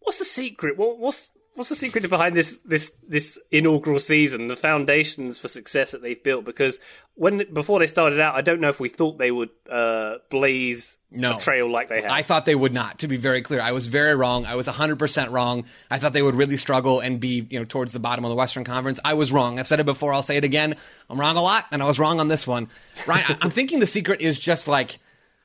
[0.01, 0.76] What's the secret?
[0.76, 4.46] What, what's what's the secret behind this this this inaugural season?
[4.46, 6.44] The foundations for success that they've built.
[6.44, 6.78] Because
[7.14, 10.96] when before they started out, I don't know if we thought they would uh, blaze
[11.11, 11.36] No.
[11.36, 12.11] a trail like they have.
[12.12, 13.61] I thought they would not, to be very clear.
[13.61, 14.46] I was very wrong.
[14.46, 15.64] I was 100% wrong.
[15.90, 18.34] I thought they would really struggle and be, you know, towards the bottom of the
[18.36, 19.00] Western Conference.
[19.04, 19.59] I was wrong.
[19.59, 20.12] I've said it before.
[20.14, 20.76] I'll say it again.
[21.11, 22.68] I'm wrong a lot, and I was wrong on this one.
[23.07, 24.98] Ryan, I- I'm thinking the secret is just like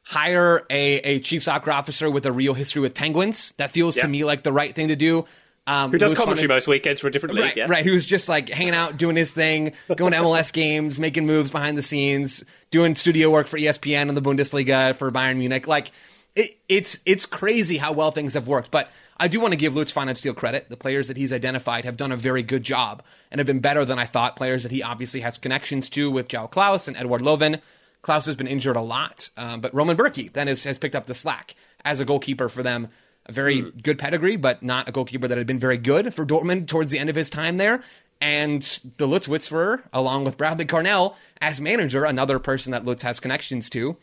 [0.04, 3.54] hire a, a chief soccer officer with a real history with Penguins.
[3.58, 4.04] That feels Yeah.
[4.04, 5.26] to me like the right thing to do.
[5.72, 7.46] Um, Who does commentary most weekends for a different league?
[7.46, 7.68] Right, yeah?
[7.70, 7.86] right.
[7.86, 11.78] Who's just like hanging out, doing his thing, going to MLS games, making moves behind
[11.78, 15.68] the scenes, doing studio work for ESPN and the Bundesliga for Bayern Munich.
[15.68, 15.92] Like,
[16.36, 18.70] it, it's it's crazy how well things have worked.
[18.70, 20.68] But I do want to give Lutz Steel credit.
[20.68, 23.02] The players that he's identified have done a very good job
[23.32, 24.36] and have been better than I thought.
[24.36, 27.62] Players that he obviously has connections to with Joao Klauss and Eduard Löwen.
[28.04, 31.06] Klauss has been injured a lot, um, but Roman Bürki then has, has picked up
[31.06, 31.56] the slack
[31.86, 32.90] as a goalkeeper for them.
[33.26, 33.80] A very hmm.
[33.82, 37.00] good pedigree, but not a goalkeeper that had been very good for Dortmund towards the
[37.00, 37.84] end of his time there.
[38.20, 38.62] And
[38.98, 43.70] the Lutz Witzfer, along with Bradley Carnell as manager, another person that Lutz has connections
[43.72, 43.98] to,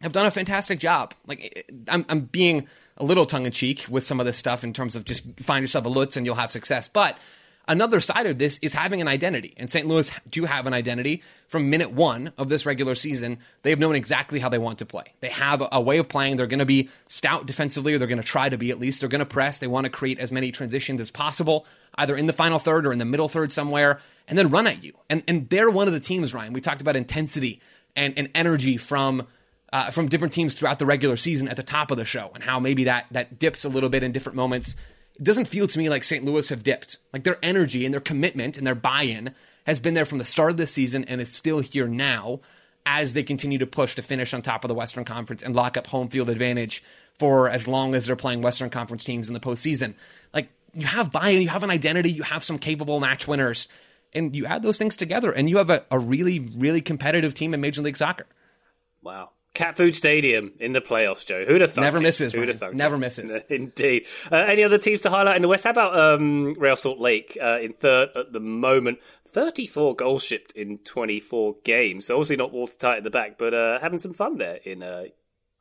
[0.00, 1.14] have done a fantastic job.
[1.26, 4.72] Like I'm, I'm being a little tongue in cheek with some of this stuff in
[4.72, 6.88] terms of just find yourself a Lutz and you'll have success.
[6.88, 7.18] But
[7.68, 9.86] another side of this is having an identity, and St.
[9.86, 13.38] Louis do have an identity from minute one of this regular season.
[13.62, 15.14] They've known exactly how they want to play.
[15.20, 16.36] They have a way of playing.
[16.36, 19.00] They're going to be stout defensively, or they're going to try to be at least.
[19.00, 19.58] They're going to press.
[19.58, 22.92] They want to create as many transitions as possible, either in the final third or
[22.92, 24.92] in the middle third somewhere, and then run at you.
[25.08, 26.52] And and they're one of the teams, Ryan.
[26.52, 27.60] We talked about intensity
[27.96, 29.26] and, and energy from
[29.72, 32.44] uh, from different teams throughout the regular season at the top of the show and
[32.44, 34.76] how maybe that that dips a little bit in different moments.
[35.16, 36.24] It doesn't feel to me like St.
[36.24, 36.98] Louis have dipped.
[37.12, 39.34] Like their energy and their commitment and their buy-in
[39.66, 42.40] has been there from the start of the season and is still here now
[42.84, 45.76] as they continue to push to finish on top of the Western Conference and lock
[45.76, 46.82] up home field advantage
[47.18, 49.94] for as long as they're playing Western Conference teams in the postseason.
[50.34, 53.68] Like you have buy-in, you have an identity, you have some capable match winners,
[54.12, 57.54] and you add those things together, and you have a, a really, really competitive team
[57.54, 58.26] in Major League Soccer.
[59.02, 59.30] Wow.
[59.54, 61.44] Cat Food Stadium in the playoffs, Joe.
[61.44, 61.82] Who'd have thought?
[61.82, 62.02] Never it?
[62.02, 62.74] misses, Who'd have thought?
[62.74, 63.00] Never it?
[63.00, 63.38] misses.
[63.50, 64.06] Indeed.
[64.30, 65.64] Uh, any other teams to highlight in the West?
[65.64, 68.98] How about um, Real Salt Lake uh, in third at the moment?
[69.28, 72.06] 34 goals shipped in 24 games.
[72.06, 75.04] So obviously not watertight at the back, but uh, having some fun there in uh,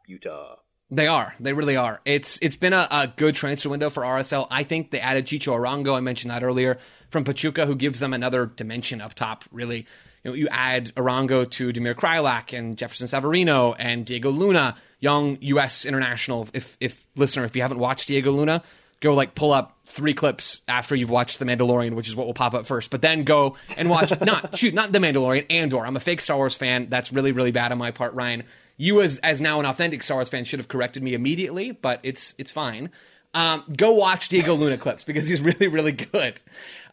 [0.08, 0.56] Utah.
[0.89, 1.34] They are.
[1.39, 2.02] They really are.
[2.04, 4.48] It's it's been a, a good transfer window for RSL.
[4.52, 5.96] I think they added Chicho Arango.
[5.96, 6.80] I mentioned that earlier
[7.10, 9.46] from Pachuca, who gives them another dimension up top.
[9.52, 9.86] Really,
[10.24, 15.38] you know, you add Arango to Damir Kreilach and Jefferson Savarino and Diego Luna, young
[15.41, 15.86] U.S.
[15.86, 16.47] international.
[16.53, 18.63] If if listener, if you haven't watched Diego Luna,
[18.99, 22.34] go like pull up three clips after you've watched The Mandalorian, which is what will
[22.34, 22.91] pop up first.
[22.91, 25.86] But then go and watch not shoot not The Mandalorian, Andor.
[25.86, 26.88] I'm a fake Star Wars fan.
[26.89, 28.43] That's really really bad on my part, Ryan.
[28.78, 31.99] You as as now an authentic Star Wars fan should have corrected me immediately, but
[32.03, 32.91] it's it's fine.
[33.34, 36.39] Um, go watch Diego Luna clips because he's really really good.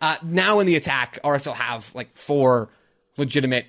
[0.00, 2.70] Uh, now in the attack, RSL have like four
[3.18, 3.66] legitimate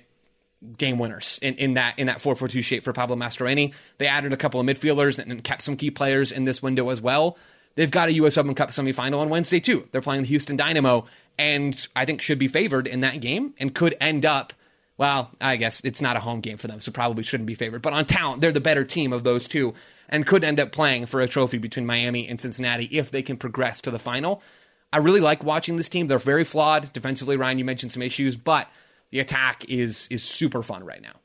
[0.76, 3.72] game winners in, in that in that 4-4-2 shape for Pablo Mastroeni.
[3.98, 6.90] They added a couple of midfielders and, and kept some key players in this window
[6.90, 7.36] as well.
[7.76, 8.36] They've got a U.S.
[8.36, 9.88] Open Cup semifinal on Wednesday too.
[9.92, 11.06] They're playing the Houston Dynamo,
[11.38, 14.52] and I think should be favored in that game and could end up.
[14.98, 17.80] Well, I guess it's not a home game for them, so probably shouldn't be favored.
[17.80, 19.72] But on talent, they're the better team of those two,
[20.10, 23.38] and could end up playing for a trophy between Miami and Cincinnati if they can
[23.38, 24.42] progress to the final.
[24.92, 26.08] I really like watching this team.
[26.08, 27.36] They're very flawed defensively.
[27.36, 28.68] Ryan, you mentioned some issues, but
[29.10, 31.20] the attack is is super fun right now.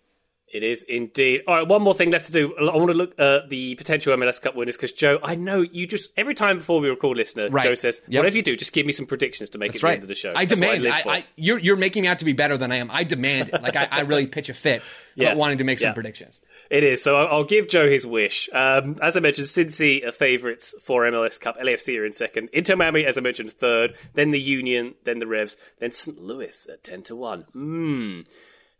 [0.55, 1.41] It is indeed.
[1.47, 2.55] All right, one more thing left to do.
[2.57, 5.85] I want to look at the potential MLS Cup winners because Joe, I know you
[5.85, 7.65] just every time before we record, listener, Right.
[7.65, 8.19] Joe says, Yep.
[8.21, 9.91] "Whatever you do, just give me some predictions to make That's it right.
[9.91, 10.83] the end of the show." I That's demand.
[10.83, 11.09] live I.
[11.09, 12.89] I, you're you're making me out to be better than I am.
[12.89, 13.61] I demand it.
[13.61, 14.81] Like I, I really pitch a fit
[15.15, 15.27] Yeah.
[15.27, 16.39] about wanting to make some predictions.
[16.69, 17.03] It is.
[17.03, 18.47] So I'll, I'll give Joe his wish.
[18.53, 21.59] Um, as I mentioned, Cincy are favourites for MLS Cup.
[21.59, 22.49] LAFC are in second.
[22.53, 23.95] Inter Miami, as I mentioned, third.
[24.13, 24.93] Then the Union.
[25.03, 25.57] Then the Revs.
[25.79, 26.17] Then St.
[26.17, 27.41] Louis at ten to one.
[27.51, 28.21] Hmm.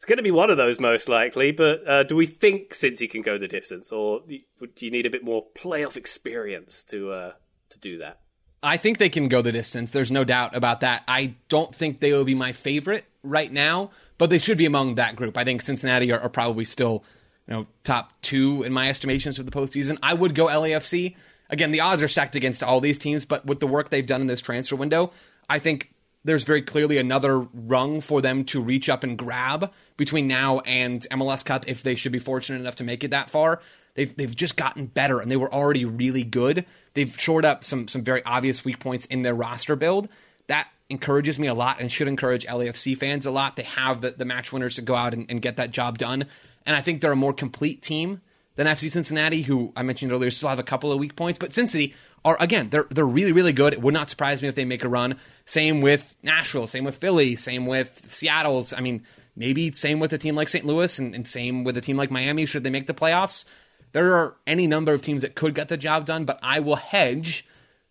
[0.06, 1.52] It's going to be one of those most likely.
[1.52, 5.10] But uh, do we think Cincy can go the distance, or do you need a
[5.10, 7.32] bit more playoff experience to uh,
[7.72, 8.20] to do that?
[8.62, 9.90] I think they can go the distance.
[9.90, 11.04] There's no doubt about that.
[11.08, 13.90] I don't think they will be my favorite right now,
[14.20, 15.40] but they should be among that group.
[15.40, 17.04] I think Cincinnati are, are probably still,
[17.48, 19.98] you know, top two in my estimations for the postseason.
[20.04, 21.16] I would go LAFC.
[21.50, 24.22] Again, the odds are stacked against all these teams, but with the work they've done
[24.22, 25.12] in this transfer window,
[25.50, 25.95] I think
[26.26, 31.08] there's very clearly another rung for them to reach up and grab between now and
[31.12, 33.62] MLS Cup if they should be fortunate enough to make it that far.
[33.94, 36.66] They've they've just gotten better, and they were already really good.
[36.96, 40.10] They've shored up some some very obvious weak points in their roster build.
[40.48, 43.56] That encourages me a lot, and should encourage LAFC fans a lot.
[43.56, 46.26] They have the, the match winners to go out and, and get that job done,
[46.66, 48.22] and I think they're a more complete team
[48.56, 51.54] than FC Cincinnati, who I mentioned earlier still have a couple of weak points, but
[51.54, 51.94] Cincinnati
[52.24, 53.74] are again they're they're really really good.
[53.74, 55.20] It would not surprise me if they make a run.
[55.46, 58.74] Same with Nashville, same with Philly, same with Seattle's.
[58.74, 59.04] I mean,
[59.36, 60.66] maybe same with a team like St.
[60.66, 62.46] Louis, and, and same with a team like Miami.
[62.46, 63.46] Should they make the playoffs?
[63.92, 66.76] There are any number of teams that could get the job done, but I will
[66.76, 67.46] hedge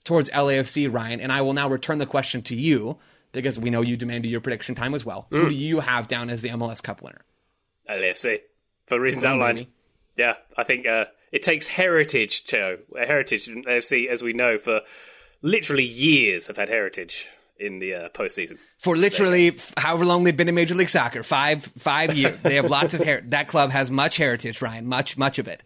[0.05, 2.99] towards LAFC, Ryan, and I will now return the question to you
[3.33, 5.27] because we know you demanded your prediction time as well.
[5.31, 7.23] Who do you have down as the MLS Cup winner?
[7.89, 8.41] LAFC
[8.87, 9.67] for reasons Mm, outlined.
[10.17, 12.79] Yeah, I think uh, it takes heritage, Joe.
[13.01, 14.81] A heritage in AFC, as we know, for
[15.43, 18.59] literally years have had heritage in the uh, postseason.
[18.79, 22.37] for literally f- however long they've been in Major League Soccer, five five years.
[22.43, 23.23] They have lots of hair.
[23.29, 24.87] That club has much heritage, Ryan.
[24.87, 25.63] Much much of it.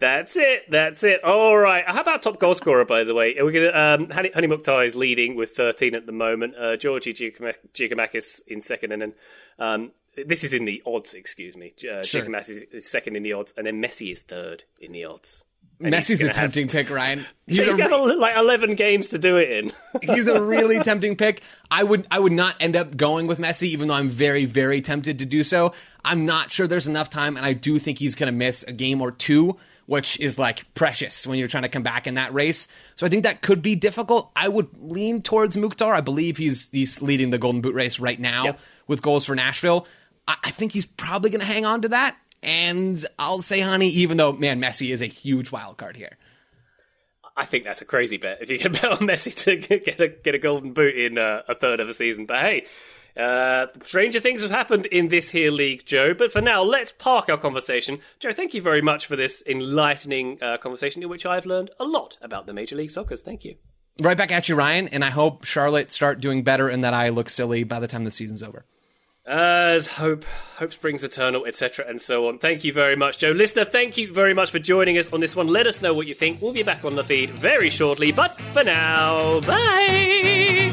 [0.00, 0.70] That's it.
[0.70, 1.22] That's it.
[1.24, 1.84] All right.
[1.86, 2.86] How about top goal scorer?
[2.86, 3.72] By the way, we're gonna.
[4.04, 6.54] Um, Hany, Hany Mukhtar is leading with 13 at the moment.
[6.56, 9.12] Uh, Georgie Giacomak- Giakoumakis in second, and then
[9.58, 9.90] um,
[10.26, 11.14] this is in the odds.
[11.14, 11.72] Excuse me.
[11.90, 12.22] Uh, Sure.
[12.22, 15.44] Giakoumakis is second in the odds, and then Messi is third in the odds.
[15.82, 17.20] And Messi's a gonna have- tempting pick, Ryan.
[17.46, 19.72] He's, He's a, got like 11 games to do it in.
[20.02, 21.40] he's a really tempting pick.
[21.70, 24.82] I would I would not end up going with Messi, even though I'm very very
[24.82, 25.72] tempted to do so.
[26.04, 28.72] I'm not sure there's enough time, and I do think he's going to miss a
[28.72, 29.56] game or two,
[29.86, 32.68] which is like precious when you're trying to come back in that race.
[32.96, 34.30] So I think that could be difficult.
[34.36, 35.94] I would lean towards Mukhtar.
[35.94, 38.60] I believe he's he's leading the Golden Boot race right now Yep.
[38.86, 39.86] with goals for Nashville.
[40.30, 42.16] I, I think he's probably going to hang on to that.
[42.42, 46.16] And I'll say, Hany, even though man, Messi is a huge wild card here.
[47.36, 50.08] I think that's a crazy bet if you can bet on Messi to get a
[50.08, 52.26] get a golden boot in uh, a third of a season.
[52.26, 52.66] But hey,
[53.16, 56.14] uh, stranger things have happened in this here league, Joe.
[56.14, 57.98] But for now, let's park our conversation.
[58.20, 61.84] Joe, thank you very much for this enlightening uh, conversation in which I've learned a
[61.84, 63.16] lot about the Major League Soccer.
[63.16, 63.56] Thank you.
[64.00, 64.88] Right back at you, Ryan.
[64.88, 68.04] And I hope Charlotte start doing better and that I look silly by the time
[68.04, 68.64] the season's over.
[69.26, 70.24] As hope,
[70.56, 72.38] hope springs eternal, etc., and so on.
[72.38, 73.30] Thank you very much, Joe.
[73.30, 75.46] Listener, thank you very much for joining us on this one.
[75.46, 76.40] Let us know what you think.
[76.40, 80.72] We'll be back on the feed very shortly, but for now, bye.